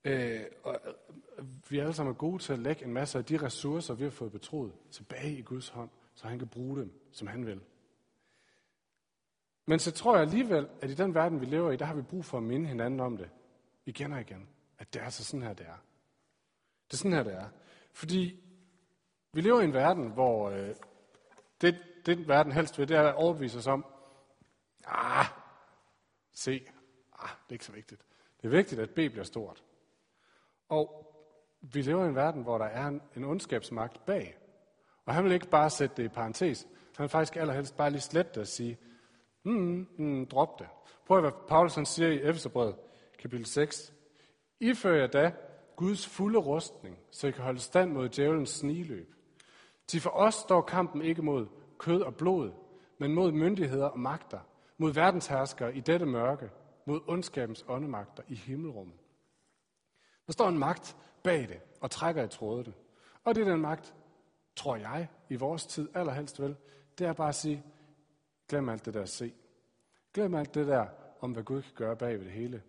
Øh, 0.03 0.45
og 0.63 0.79
øh, 0.85 1.45
vi 1.69 1.77
er 1.77 1.81
alle 1.81 1.93
sammen 1.93 2.15
gode 2.15 2.43
til 2.43 2.53
at 2.53 2.59
lægge 2.59 2.85
en 2.85 2.93
masse 2.93 3.17
af 3.17 3.25
de 3.25 3.37
ressourcer, 3.37 3.93
vi 3.93 4.03
har 4.03 4.11
fået 4.11 4.31
betroet, 4.31 4.73
tilbage 4.91 5.37
i 5.37 5.41
Guds 5.41 5.69
hånd, 5.69 5.89
så 6.15 6.27
han 6.27 6.39
kan 6.39 6.47
bruge 6.47 6.79
dem, 6.79 6.93
som 7.11 7.27
han 7.27 7.45
vil. 7.45 7.61
Men 9.65 9.79
så 9.79 9.91
tror 9.91 10.15
jeg 10.15 10.21
alligevel, 10.21 10.67
at 10.81 10.89
i 10.89 10.93
den 10.93 11.15
verden, 11.15 11.41
vi 11.41 11.45
lever 11.45 11.71
i, 11.71 11.77
der 11.77 11.85
har 11.85 11.93
vi 11.93 12.01
brug 12.01 12.25
for 12.25 12.37
at 12.37 12.43
minde 12.43 12.67
hinanden 12.67 12.99
om 12.99 13.17
det. 13.17 13.29
Igen 13.85 14.13
og 14.13 14.21
igen. 14.21 14.47
At 14.77 14.93
det 14.93 15.01
er 15.01 15.09
så 15.09 15.23
sådan 15.23 15.43
her, 15.43 15.53
det 15.53 15.65
er. 15.65 15.77
Det 16.87 16.93
er 16.93 16.97
sådan 16.97 17.13
her, 17.13 17.23
det 17.23 17.33
er. 17.33 17.49
Fordi 17.93 18.43
vi 19.33 19.41
lever 19.41 19.61
i 19.61 19.63
en 19.63 19.73
verden, 19.73 20.09
hvor 20.09 20.49
øh, 20.49 20.75
det, 21.61 21.77
det 22.05 22.27
verden 22.27 22.51
helst 22.51 22.79
vil, 22.79 22.87
det 22.87 22.97
er 22.97 23.07
at 23.09 23.15
overbevise 23.15 23.57
os 23.57 23.67
om, 23.67 23.85
ah, 24.85 25.25
se, 26.33 26.67
ah, 27.13 27.29
det 27.29 27.49
er 27.49 27.53
ikke 27.53 27.65
så 27.65 27.71
vigtigt. 27.71 28.05
Det 28.41 28.47
er 28.47 28.51
vigtigt, 28.51 28.81
at 28.81 28.89
B 28.89 28.93
bliver 28.93 29.23
stort. 29.23 29.63
Og 30.69 31.05
vi 31.61 31.81
lever 31.81 32.05
i 32.05 32.07
en 32.07 32.15
verden, 32.15 32.43
hvor 32.43 32.57
der 32.57 32.65
er 32.65 32.87
en, 32.87 33.01
en 33.15 33.23
ondskabsmagt 33.23 34.05
bag. 34.05 34.37
Og 35.05 35.13
han 35.13 35.23
vil 35.23 35.31
ikke 35.31 35.49
bare 35.49 35.69
sætte 35.69 35.95
det 35.97 36.03
i 36.03 36.13
parentes. 36.13 36.67
Han 36.97 37.03
vil 37.03 37.09
faktisk 37.09 37.35
allerhelst 37.35 37.77
bare 37.77 37.89
lige 37.89 38.01
slette 38.01 38.31
det 38.31 38.37
og 38.37 38.47
sige, 38.47 38.77
mm, 39.43 39.87
mm, 39.97 40.25
drop 40.25 40.59
det. 40.59 40.67
Prøv 41.05 41.21
hvad 41.21 41.31
Paulus 41.47 41.75
han 41.75 41.85
siger 41.85 42.09
i 42.09 42.21
Efeserbrevet, 42.21 42.75
kapitel 43.19 43.45
6. 43.45 43.93
Ifør 44.59 44.95
jer 44.95 45.07
da 45.07 45.33
Guds 45.79 46.07
fulde 46.07 46.39
rustning, 46.39 46.97
så 47.11 47.27
I 47.27 47.31
kan 47.31 47.43
holde 47.43 47.59
stand 47.59 47.91
mod 47.91 48.09
djævelens 48.09 48.49
sniløb. 48.49 49.15
Til 49.87 50.01
for 50.01 50.09
os 50.09 50.35
står 50.35 50.61
kampen 50.61 51.01
ikke 51.01 51.21
mod 51.21 51.47
kød 51.77 52.01
og 52.01 52.15
blod, 52.15 52.51
men 52.97 53.13
mod 53.13 53.31
myndigheder 53.31 53.85
og 53.85 53.99
magter, 53.99 54.39
mod 54.77 54.93
verdensherskere 54.93 55.75
i 55.75 55.79
dette 55.79 56.05
mørke, 56.05 56.49
mod 56.85 57.01
ondskabens 57.07 57.65
åndemagter 57.67 58.23
i 58.27 58.35
himmelrummet. 58.35 58.97
Der 60.27 60.33
står 60.33 60.49
en 60.49 60.57
magt 60.59 60.97
bag 61.23 61.47
det 61.47 61.59
og 61.81 61.91
trækker 61.91 62.23
i 62.23 62.27
trådene. 62.27 62.73
Og 63.23 63.35
det 63.35 63.47
er 63.47 63.51
den 63.51 63.61
magt, 63.61 63.93
tror 64.55 64.75
jeg, 64.75 65.07
i 65.29 65.35
vores 65.35 65.65
tid 65.65 65.89
allerhelst 65.93 66.41
vel, 66.41 66.55
det 66.97 67.07
er 67.07 67.13
bare 67.13 67.29
at 67.29 67.35
sige, 67.35 67.63
glem 68.49 68.69
alt 68.69 68.85
det 68.85 68.93
der 68.93 69.01
at 69.01 69.09
se. 69.09 69.33
Glem 70.13 70.35
alt 70.35 70.55
det 70.55 70.67
der 70.67 70.87
om, 71.19 71.31
hvad 71.31 71.43
Gud 71.43 71.61
kan 71.61 71.73
gøre 71.75 71.95
bag 71.95 72.17
ved 72.17 72.25
det 72.25 72.33
hele. 72.33 72.63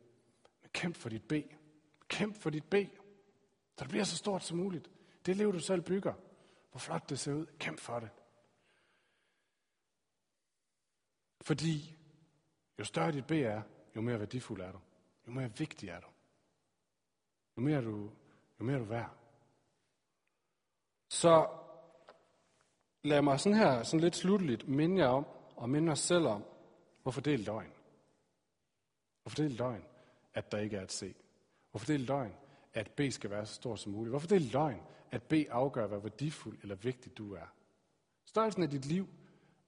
Men 0.63 0.71
kæmp 0.73 0.97
for 0.97 1.09
dit 1.09 1.29
B. 1.29 1.33
Kæmp 2.09 2.37
for 2.37 2.51
dit 2.51 2.65
B. 2.65 2.75
Så 3.81 3.85
det 3.85 3.91
bliver 3.91 4.05
så 4.05 4.17
stort 4.17 4.43
som 4.43 4.57
muligt. 4.57 4.91
Det 5.27 5.37
liv, 5.37 5.53
du 5.53 5.61
selv 5.61 5.83
bygger. 5.83 6.15
Hvor 6.71 6.79
flot 6.79 7.09
det 7.09 7.19
ser 7.19 7.33
ud. 7.33 7.47
Kæmp 7.59 7.81
for 7.81 8.01
det. 8.01 8.11
Fordi 11.41 11.97
jo 12.79 12.85
større 12.85 13.13
dit 13.13 13.27
B 13.27 13.31
er, 13.31 13.63
jo 13.97 14.01
mere 14.01 14.19
værdifuld 14.19 14.61
er 14.61 14.73
du. 14.73 14.79
Jo 15.27 15.33
mere 15.33 15.57
vigtig 15.59 15.89
er 15.89 16.01
du. 16.01 16.07
Jo 17.57 17.63
mere 17.63 17.83
du, 17.83 18.11
jo 18.61 18.65
mere 18.65 18.79
du 18.79 18.85
værd. 18.85 19.17
Så 21.09 21.49
lad 23.03 23.23
mig 23.23 23.41
sådan 23.41 23.59
her, 23.59 23.83
sådan 23.83 24.01
lidt 24.01 24.17
slutteligt, 24.17 24.69
minde 24.69 25.03
jer 25.03 25.09
om, 25.09 25.27
og 25.57 25.71
minde 25.71 25.93
os 25.93 25.99
selv 26.01 26.27
om, 26.27 26.45
hvorfor 27.03 27.21
det 27.21 27.35
er 27.35 27.39
løgn. 27.39 27.73
Hvorfor 29.23 29.37
det 29.37 29.47
er 29.47 29.57
løgn, 29.57 29.85
at 30.35 30.53
der 30.53 30.59
ikke 30.59 30.77
er 30.77 30.83
et 30.83 30.93
se. 30.93 31.15
Hvorfor 31.71 31.87
det 31.87 31.95
er 31.95 31.99
løgn, 31.99 32.35
at 32.75 32.91
B 32.91 33.01
skal 33.11 33.31
være 33.31 33.47
så 33.47 33.55
stor 33.55 33.77
som 33.77 33.93
muligt. 33.93 34.11
Hvorfor 34.11 34.29
det 34.29 34.37
er 34.37 34.53
løgn, 34.53 34.81
at 35.11 35.23
B 35.23 35.33
afgør, 35.51 35.87
hvor 35.87 35.99
værdifuld 35.99 36.59
eller 36.63 36.75
vigtig 36.75 37.19
du 37.19 37.35
er. 37.35 37.55
Størrelsen 38.25 38.63
af 38.63 38.71
dit 38.71 38.87
liv, 38.87 39.09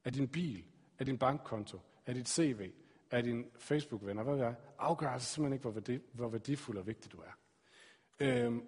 af 0.05 0.13
din 0.13 0.29
bil, 0.29 0.65
af 0.99 1.07
din 1.07 1.19
bankkonto, 1.19 1.81
af 2.07 2.15
dit 2.15 2.29
CV, 2.29 2.71
af 3.11 3.23
din 3.23 3.47
Facebook-venner, 3.59 4.23
hvad 4.23 4.35
ved 4.35 4.43
jeg, 4.43 4.55
afgør 4.79 5.09
altså 5.09 5.29
simpelthen 5.29 5.53
ikke, 5.53 5.63
hvor, 5.63 5.71
værdi, 5.71 5.99
hvor 6.13 6.29
værdifuld 6.29 6.79
og 6.79 6.87
vigtig 6.87 7.13
du 7.13 7.19
er. 7.19 7.39
Øhm, 8.21 8.63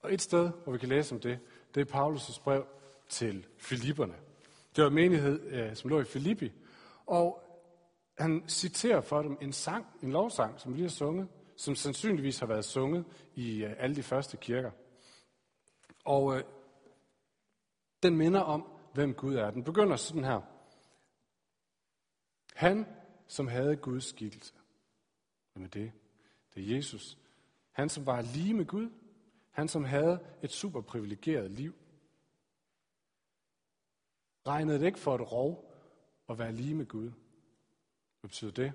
og 0.00 0.14
et 0.14 0.22
sted, 0.22 0.50
hvor 0.64 0.72
vi 0.72 0.78
kan 0.78 0.88
læse 0.88 1.14
om 1.14 1.20
det, 1.20 1.38
det 1.74 1.80
er 1.80 1.94
Paulus' 1.94 2.42
brev 2.42 2.66
til 3.08 3.46
Filipperne. 3.58 4.14
Det 4.76 4.84
var 4.84 4.88
en 4.88 4.94
menighed, 4.94 5.40
øh, 5.46 5.76
som 5.76 5.90
lå 5.90 6.00
i 6.00 6.04
Filippi, 6.04 6.52
og 7.06 7.42
han 8.18 8.44
citerer 8.48 9.00
for 9.00 9.22
dem 9.22 9.38
en 9.40 9.52
sang, 9.52 9.86
en 10.02 10.12
lovsang, 10.12 10.60
som 10.60 10.72
vi 10.72 10.76
lige 10.76 10.84
har 10.84 10.90
sunget, 10.90 11.28
som 11.56 11.74
sandsynligvis 11.74 12.38
har 12.38 12.46
været 12.46 12.64
sunget 12.64 13.04
i 13.34 13.64
øh, 13.64 13.74
alle 13.78 13.96
de 13.96 14.02
første 14.02 14.36
kirker. 14.36 14.70
Og 16.04 16.36
øh, 16.36 16.44
den 18.02 18.16
minder 18.16 18.40
om, 18.40 18.68
hvem 18.94 19.14
Gud 19.14 19.34
er. 19.34 19.50
Den 19.50 19.64
begynder 19.64 19.96
sådan 19.96 20.24
her. 20.24 20.40
Han, 22.54 22.86
som 23.26 23.46
havde 23.46 23.76
Guds 23.76 24.04
skikkelse. 24.04 24.54
Hvem 25.52 25.64
er 25.64 25.68
det? 25.68 25.92
Det 26.54 26.62
er 26.62 26.76
Jesus. 26.76 27.18
Han, 27.72 27.88
som 27.88 28.06
var 28.06 28.20
lige 28.20 28.54
med 28.54 28.66
Gud. 28.66 28.90
Han, 29.50 29.68
som 29.68 29.84
havde 29.84 30.26
et 30.42 30.52
super 30.52 30.80
privilegeret 30.80 31.50
liv. 31.50 31.74
Regnede 34.46 34.78
det 34.78 34.86
ikke 34.86 34.98
for 34.98 35.14
et 35.14 35.32
rov 35.32 35.72
at 36.28 36.38
være 36.38 36.52
lige 36.52 36.74
med 36.74 36.86
Gud. 36.86 37.10
Hvad 38.20 38.28
betyder 38.28 38.50
det? 38.50 38.72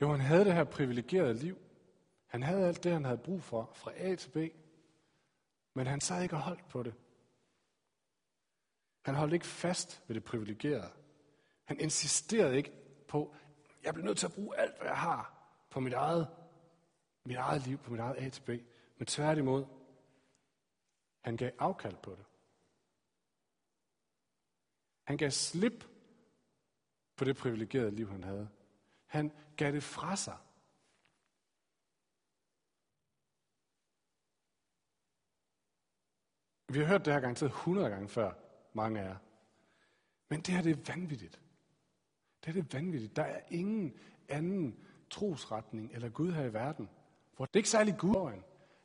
Jo, 0.00 0.10
han 0.10 0.20
havde 0.20 0.44
det 0.44 0.54
her 0.54 0.64
privilegerede 0.64 1.34
liv. 1.34 1.58
Han 2.26 2.42
havde 2.42 2.66
alt 2.66 2.84
det, 2.84 2.92
han 2.92 3.04
havde 3.04 3.18
brug 3.18 3.42
for, 3.42 3.70
fra 3.74 3.92
A 3.94 4.14
til 4.14 4.30
B. 4.30 4.36
Men 5.74 5.86
han 5.86 6.00
sad 6.00 6.22
ikke 6.22 6.36
og 6.36 6.42
holdt 6.42 6.68
på 6.68 6.82
det. 6.82 6.94
Han 9.02 9.14
holdt 9.14 9.34
ikke 9.34 9.46
fast 9.46 10.02
ved 10.06 10.14
det 10.14 10.24
privilegerede. 10.24 10.90
Han 11.64 11.80
insisterede 11.80 12.56
ikke 12.56 12.72
på, 13.08 13.34
jeg 13.82 13.94
bliver 13.94 14.06
nødt 14.06 14.18
til 14.18 14.26
at 14.26 14.32
bruge 14.32 14.56
alt, 14.56 14.76
hvad 14.76 14.86
jeg 14.86 14.98
har 14.98 15.32
på 15.70 15.80
mit 15.80 15.92
eget, 15.92 16.28
mit 17.24 17.36
eget 17.36 17.66
liv, 17.66 17.78
på 17.78 17.90
mit 17.90 18.00
eget 18.00 18.16
A 18.16 18.28
til 18.28 18.42
B. 18.42 18.48
Men 18.98 19.06
tværtimod, 19.06 19.66
han 21.20 21.36
gav 21.36 21.50
afkald 21.58 21.96
på 21.96 22.10
det. 22.10 22.24
Han 25.04 25.16
gav 25.16 25.30
slip 25.30 25.84
på 27.16 27.24
det 27.24 27.36
privilegerede 27.36 27.90
liv, 27.90 28.08
han 28.10 28.24
havde. 28.24 28.48
Han 29.06 29.32
gav 29.56 29.72
det 29.72 29.82
fra 29.82 30.16
sig. 30.16 30.36
Vi 36.68 36.78
har 36.78 36.86
hørt 36.86 37.04
det 37.04 37.12
her 37.12 37.20
garanteret 37.20 37.50
100 37.50 37.88
gange 37.88 38.08
før, 38.08 38.32
mange 38.72 39.00
af 39.00 39.04
jer. 39.04 39.16
Men 40.28 40.40
det 40.40 40.54
her, 40.54 40.62
det 40.62 40.72
er 40.72 40.94
vanvittigt. 40.94 41.40
Det 42.44 42.54
her, 42.54 42.62
det 42.62 42.74
er 42.74 42.78
vanvittigt. 42.78 43.16
Der 43.16 43.22
er 43.22 43.40
ingen 43.50 43.98
anden 44.28 44.84
trosretning 45.10 45.92
eller 45.92 46.08
Gud 46.08 46.32
her 46.32 46.44
i 46.44 46.52
verden, 46.52 46.88
hvor 47.36 47.46
det 47.46 47.56
er 47.56 47.58
ikke 47.58 47.68
særlig 47.68 47.98
Gud, 47.98 48.32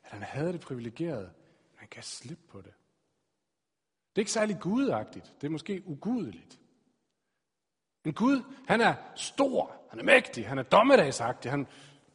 at 0.02 0.10
han 0.10 0.22
havde 0.22 0.52
det 0.52 0.60
privilegeret, 0.60 1.32
men 1.70 1.78
han 1.78 1.88
kan 1.88 2.02
slippe 2.02 2.44
på 2.48 2.60
det. 2.60 2.74
Det 4.10 4.18
er 4.18 4.22
ikke 4.22 4.32
særlig 4.32 4.60
gudagtigt. 4.60 5.34
Det 5.40 5.46
er 5.46 5.50
måske 5.50 5.82
ugudeligt. 5.86 6.61
Men 8.04 8.14
Gud, 8.14 8.42
han 8.68 8.80
er 8.80 8.94
stor, 9.14 9.72
han 9.90 9.98
er 9.98 10.04
mægtig, 10.04 10.48
han 10.48 10.58
er 10.58 10.62
dommedagsagtig, 10.62 11.50
han 11.50 11.66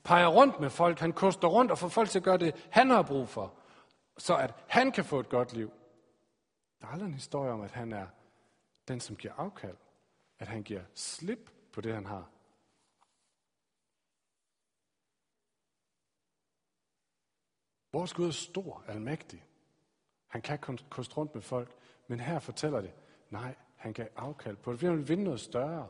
peger 0.03 0.27
rundt 0.27 0.59
med 0.59 0.69
folk, 0.69 0.99
han 0.99 1.13
koster 1.13 1.47
rundt 1.47 1.71
og 1.71 1.77
får 1.77 1.87
folk 1.87 2.09
til 2.09 2.19
at 2.19 2.23
gøre 2.23 2.37
det, 2.37 2.67
han 2.71 2.89
har 2.89 3.01
brug 3.01 3.29
for, 3.29 3.53
så 4.17 4.37
at 4.37 4.53
han 4.67 4.91
kan 4.91 5.05
få 5.05 5.19
et 5.19 5.29
godt 5.29 5.53
liv. 5.53 5.71
Der 6.81 6.87
er 6.87 6.91
aldrig 6.91 7.07
en 7.07 7.13
historie 7.13 7.51
om, 7.51 7.61
at 7.61 7.71
han 7.71 7.91
er 7.93 8.07
den, 8.87 8.99
som 8.99 9.15
giver 9.15 9.33
afkald. 9.33 9.77
At 10.39 10.47
han 10.47 10.63
giver 10.63 10.81
slip 10.93 11.51
på 11.73 11.81
det, 11.81 11.93
han 11.93 12.05
har. 12.05 12.29
Vores 17.93 18.13
Gud 18.13 18.27
er 18.27 18.31
stor, 18.31 18.83
almægtig. 18.87 19.45
Han 20.27 20.41
kan 20.41 20.59
koste 20.89 21.17
rundt 21.17 21.35
med 21.35 21.41
folk, 21.41 21.75
men 22.07 22.19
her 22.19 22.39
fortæller 22.39 22.81
det, 22.81 22.93
nej, 23.29 23.55
han 23.77 23.93
gav 23.93 24.07
afkald 24.15 24.55
på 24.55 24.71
det, 24.71 24.79
fordi 24.79 24.87
han 24.87 24.95
ville 24.97 25.07
vinde 25.07 25.23
noget 25.23 25.39
større. 25.39 25.89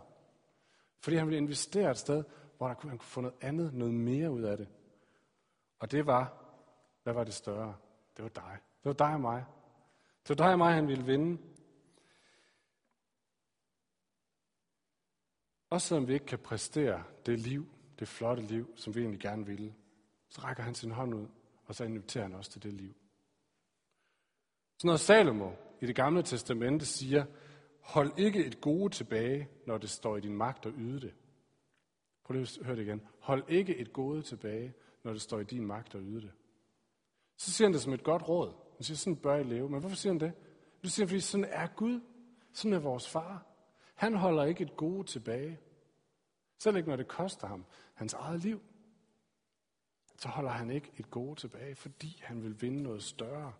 Fordi 0.99 1.15
han 1.15 1.27
ville 1.27 1.37
investere 1.37 1.91
et 1.91 1.97
sted, 1.97 2.23
hvor 2.57 2.67
der 2.67 2.73
kunne, 2.73 2.89
han 2.89 2.97
kunne 2.97 3.07
få 3.07 3.21
noget 3.21 3.37
andet, 3.41 3.73
noget 3.73 3.93
mere 3.93 4.31
ud 4.31 4.41
af 4.41 4.57
det. 4.57 4.67
Og 5.79 5.91
det 5.91 6.05
var, 6.05 6.43
hvad 7.03 7.13
var 7.13 7.23
det 7.23 7.33
større? 7.33 7.75
Det 8.17 8.23
var 8.23 8.29
dig. 8.29 8.57
Det 8.83 8.85
var 8.85 8.93
dig 8.93 9.13
og 9.13 9.21
mig. 9.21 9.45
Det 10.23 10.29
var 10.29 10.45
dig 10.45 10.51
og 10.51 10.57
mig, 10.57 10.73
han 10.73 10.87
ville 10.87 11.05
vinde. 11.05 11.41
Også 15.69 15.87
selvom 15.87 16.07
vi 16.07 16.13
ikke 16.13 16.25
kan 16.25 16.39
præstere 16.39 17.03
det 17.25 17.39
liv, 17.39 17.67
det 17.99 18.07
flotte 18.07 18.43
liv, 18.43 18.73
som 18.75 18.95
vi 18.95 18.99
egentlig 18.99 19.21
gerne 19.21 19.45
ville, 19.45 19.75
så 20.29 20.41
rækker 20.41 20.63
han 20.63 20.75
sin 20.75 20.91
hånd 20.91 21.15
ud, 21.15 21.27
og 21.65 21.75
så 21.75 21.83
inviterer 21.83 22.23
han 22.23 22.35
os 22.35 22.49
til 22.49 22.63
det 22.63 22.73
liv. 22.73 22.93
Så 24.77 24.87
når 24.87 24.95
Salomo 24.95 25.51
i 25.81 25.85
det 25.85 25.95
gamle 25.95 26.23
testamente 26.23 26.85
siger, 26.85 27.25
hold 27.87 28.11
ikke 28.17 28.45
et 28.45 28.61
gode 28.61 28.93
tilbage, 28.93 29.49
når 29.65 29.77
det 29.77 29.89
står 29.89 30.17
i 30.17 30.21
din 30.21 30.37
magt 30.37 30.65
at 30.65 30.73
yde 30.77 31.01
det. 31.01 31.13
Prøv 32.23 32.33
lige 32.33 32.59
at 32.59 32.65
høre 32.65 32.75
det 32.75 32.81
igen. 32.81 33.01
Hold 33.19 33.43
ikke 33.47 33.77
et 33.77 33.93
gode 33.93 34.21
tilbage, 34.21 34.73
når 35.03 35.11
det 35.11 35.21
står 35.21 35.39
i 35.39 35.43
din 35.43 35.65
magt 35.65 35.95
at 35.95 36.01
yde 36.03 36.21
det. 36.21 36.31
Så 37.37 37.51
siger 37.51 37.67
han 37.67 37.73
det 37.73 37.81
som 37.81 37.93
et 37.93 38.03
godt 38.03 38.29
råd. 38.29 38.53
Han 38.75 38.83
siger, 38.83 38.97
sådan 38.97 39.15
bør 39.15 39.35
I 39.35 39.43
leve. 39.43 39.69
Men 39.69 39.79
hvorfor 39.79 39.95
siger 39.95 40.13
han 40.13 40.19
det? 40.19 40.33
Det 40.81 40.91
siger 40.91 41.05
han, 41.05 41.09
fordi 41.09 41.19
sådan 41.19 41.45
er 41.49 41.67
Gud. 41.67 42.01
Sådan 42.53 42.73
er 42.73 42.79
vores 42.79 43.09
far. 43.09 43.45
Han 43.95 44.15
holder 44.15 44.43
ikke 44.43 44.63
et 44.63 44.75
gode 44.77 45.03
tilbage. 45.03 45.59
Selv 46.57 46.77
ikke 46.77 46.89
når 46.89 46.95
det 46.95 47.07
koster 47.07 47.47
ham 47.47 47.65
hans 47.93 48.13
eget 48.13 48.43
liv. 48.43 48.61
Så 50.17 50.27
holder 50.29 50.51
han 50.51 50.69
ikke 50.69 50.91
et 50.97 51.11
gode 51.11 51.35
tilbage, 51.35 51.75
fordi 51.75 52.21
han 52.23 52.43
vil 52.43 52.61
vinde 52.61 52.83
noget 52.83 53.03
større. 53.03 53.53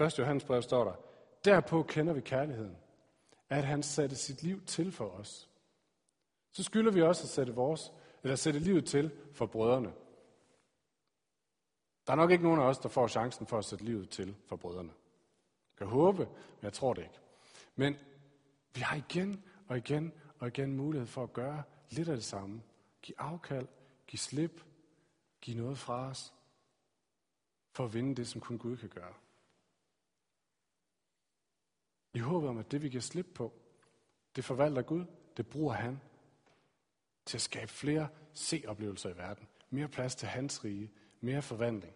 1. 0.00 0.18
Johannes 0.18 0.44
brev 0.44 0.62
står 0.62 0.84
der, 0.84 0.94
derpå 1.46 1.82
kender 1.82 2.12
vi 2.12 2.20
kærligheden, 2.20 2.76
at 3.48 3.64
han 3.64 3.82
satte 3.82 4.16
sit 4.16 4.42
liv 4.42 4.64
til 4.64 4.92
for 4.92 5.08
os. 5.08 5.50
Så 6.52 6.62
skylder 6.62 6.92
vi 6.92 7.02
også 7.02 7.22
at 7.22 7.28
sætte, 7.28 7.54
vores, 7.54 7.92
eller 8.22 8.36
sætte 8.36 8.60
livet 8.60 8.86
til 8.86 9.10
for 9.32 9.46
brødrene. 9.46 9.92
Der 12.06 12.12
er 12.12 12.16
nok 12.16 12.30
ikke 12.30 12.44
nogen 12.44 12.60
af 12.60 12.64
os, 12.64 12.78
der 12.78 12.88
får 12.88 13.08
chancen 13.08 13.46
for 13.46 13.58
at 13.58 13.64
sætte 13.64 13.84
livet 13.84 14.10
til 14.10 14.36
for 14.46 14.56
brødrene. 14.56 14.92
Jeg 15.72 15.78
kan 15.78 15.86
håbe, 15.86 16.18
men 16.18 16.62
jeg 16.62 16.72
tror 16.72 16.94
det 16.94 17.02
ikke. 17.02 17.20
Men 17.76 17.96
vi 18.74 18.80
har 18.80 18.96
igen 18.96 19.44
og 19.68 19.76
igen 19.76 20.12
og 20.38 20.48
igen 20.48 20.76
mulighed 20.76 21.06
for 21.06 21.22
at 21.22 21.32
gøre 21.32 21.62
lidt 21.90 22.08
af 22.08 22.16
det 22.16 22.24
samme. 22.24 22.62
Giv 23.02 23.14
afkald, 23.18 23.66
giv 24.06 24.18
slip, 24.18 24.62
giv 25.40 25.56
noget 25.56 25.78
fra 25.78 26.08
os, 26.08 26.34
for 27.72 27.84
at 27.84 27.94
vinde 27.94 28.14
det, 28.14 28.28
som 28.28 28.40
kun 28.40 28.58
Gud 28.58 28.76
kan 28.76 28.88
gøre. 28.88 29.14
I 32.16 32.18
håbet 32.18 32.50
om, 32.50 32.58
at 32.58 32.72
det 32.72 32.82
vi 32.82 32.88
kan 32.88 33.00
slippe 33.00 33.30
på, 33.34 33.52
det 34.36 34.44
forvalter 34.44 34.82
Gud, 34.82 35.04
det 35.36 35.46
bruger 35.46 35.74
han 35.74 36.00
til 37.26 37.36
at 37.36 37.42
skabe 37.42 37.72
flere 37.72 38.08
se-oplevelser 38.32 39.10
i 39.10 39.16
verden. 39.16 39.46
Mere 39.70 39.88
plads 39.88 40.14
til 40.14 40.28
hans 40.28 40.64
rige, 40.64 40.90
mere 41.20 41.42
forvandling. 41.42 41.94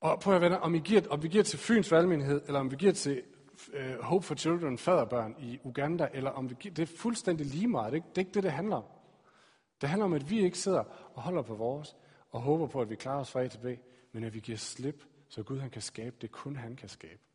Og 0.00 0.20
prøv 0.20 0.34
at 0.34 0.40
venner, 0.40 0.56
om, 0.56 0.74
I 0.74 0.78
giver, 0.78 1.08
om 1.10 1.22
vi 1.22 1.28
giver 1.28 1.44
til 1.44 1.58
Fyns 1.58 1.92
valgmenighed, 1.92 2.42
eller 2.46 2.60
om 2.60 2.70
vi 2.70 2.76
giver 2.76 2.92
til 2.92 3.22
uh, 3.68 4.00
Hope 4.00 4.26
for 4.26 4.34
Children, 4.34 4.78
faderbørn 4.78 5.36
i 5.38 5.58
Uganda, 5.64 6.08
eller 6.12 6.30
om 6.30 6.50
vi 6.50 6.54
giver, 6.60 6.74
det 6.74 6.82
er 6.82 6.96
fuldstændig 6.96 7.46
lige 7.46 7.68
meget. 7.68 7.92
Det 7.92 7.98
er, 7.98 8.02
det 8.02 8.18
er 8.18 8.20
ikke 8.20 8.34
det, 8.34 8.42
det 8.42 8.52
handler 8.52 8.76
om. 8.76 8.84
Det 9.80 9.88
handler 9.88 10.04
om, 10.04 10.12
at 10.12 10.30
vi 10.30 10.40
ikke 10.40 10.58
sidder 10.58 10.84
og 11.14 11.22
holder 11.22 11.42
på 11.42 11.54
vores, 11.54 11.96
og 12.30 12.40
håber 12.40 12.66
på, 12.66 12.80
at 12.80 12.90
vi 12.90 12.96
klarer 12.96 13.20
os 13.20 13.30
fra 13.30 13.42
A 13.42 13.48
til 13.48 13.58
B, 13.58 13.80
men 14.12 14.24
at 14.24 14.34
vi 14.34 14.40
giver 14.40 14.58
slip, 14.58 15.04
så 15.28 15.42
Gud 15.42 15.58
han 15.58 15.70
kan 15.70 15.82
skabe 15.82 16.16
det, 16.20 16.30
kun 16.30 16.56
han 16.56 16.76
kan 16.76 16.88
skabe. 16.88 17.25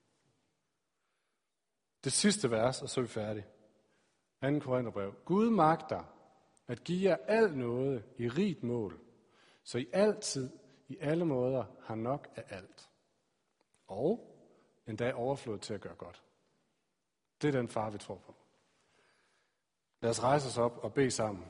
Det 2.03 2.11
sidste 2.11 2.51
vers, 2.51 2.81
og 2.81 2.89
så 2.89 2.99
er 2.99 3.01
vi 3.01 3.07
færdige. 3.07 3.45
2. 4.43 4.59
Korintherbrev. 4.59 5.13
Gud 5.25 5.49
magter 5.49 6.03
at 6.67 6.83
give 6.83 7.09
jer 7.09 7.17
al 7.27 7.57
noget 7.57 8.03
i 8.17 8.27
rigt 8.27 8.63
mål, 8.63 8.99
så 9.63 9.77
I 9.77 9.87
altid, 9.93 10.49
i 10.87 10.97
alle 11.01 11.25
måder, 11.25 11.65
har 11.81 11.95
nok 11.95 12.27
af 12.35 12.43
alt. 12.49 12.89
Og 13.87 14.37
endda 14.87 15.13
overflod 15.13 15.59
til 15.59 15.73
at 15.73 15.81
gøre 15.81 15.95
godt. 15.95 16.23
Det 17.41 17.47
er 17.47 17.51
den 17.51 17.69
far, 17.69 17.89
vi 17.89 17.97
tror 17.97 18.15
på. 18.15 18.35
Lad 20.01 20.09
os 20.09 20.23
rejse 20.23 20.47
os 20.47 20.57
op 20.57 20.77
og 20.83 20.93
bede 20.93 21.11
sammen. 21.11 21.45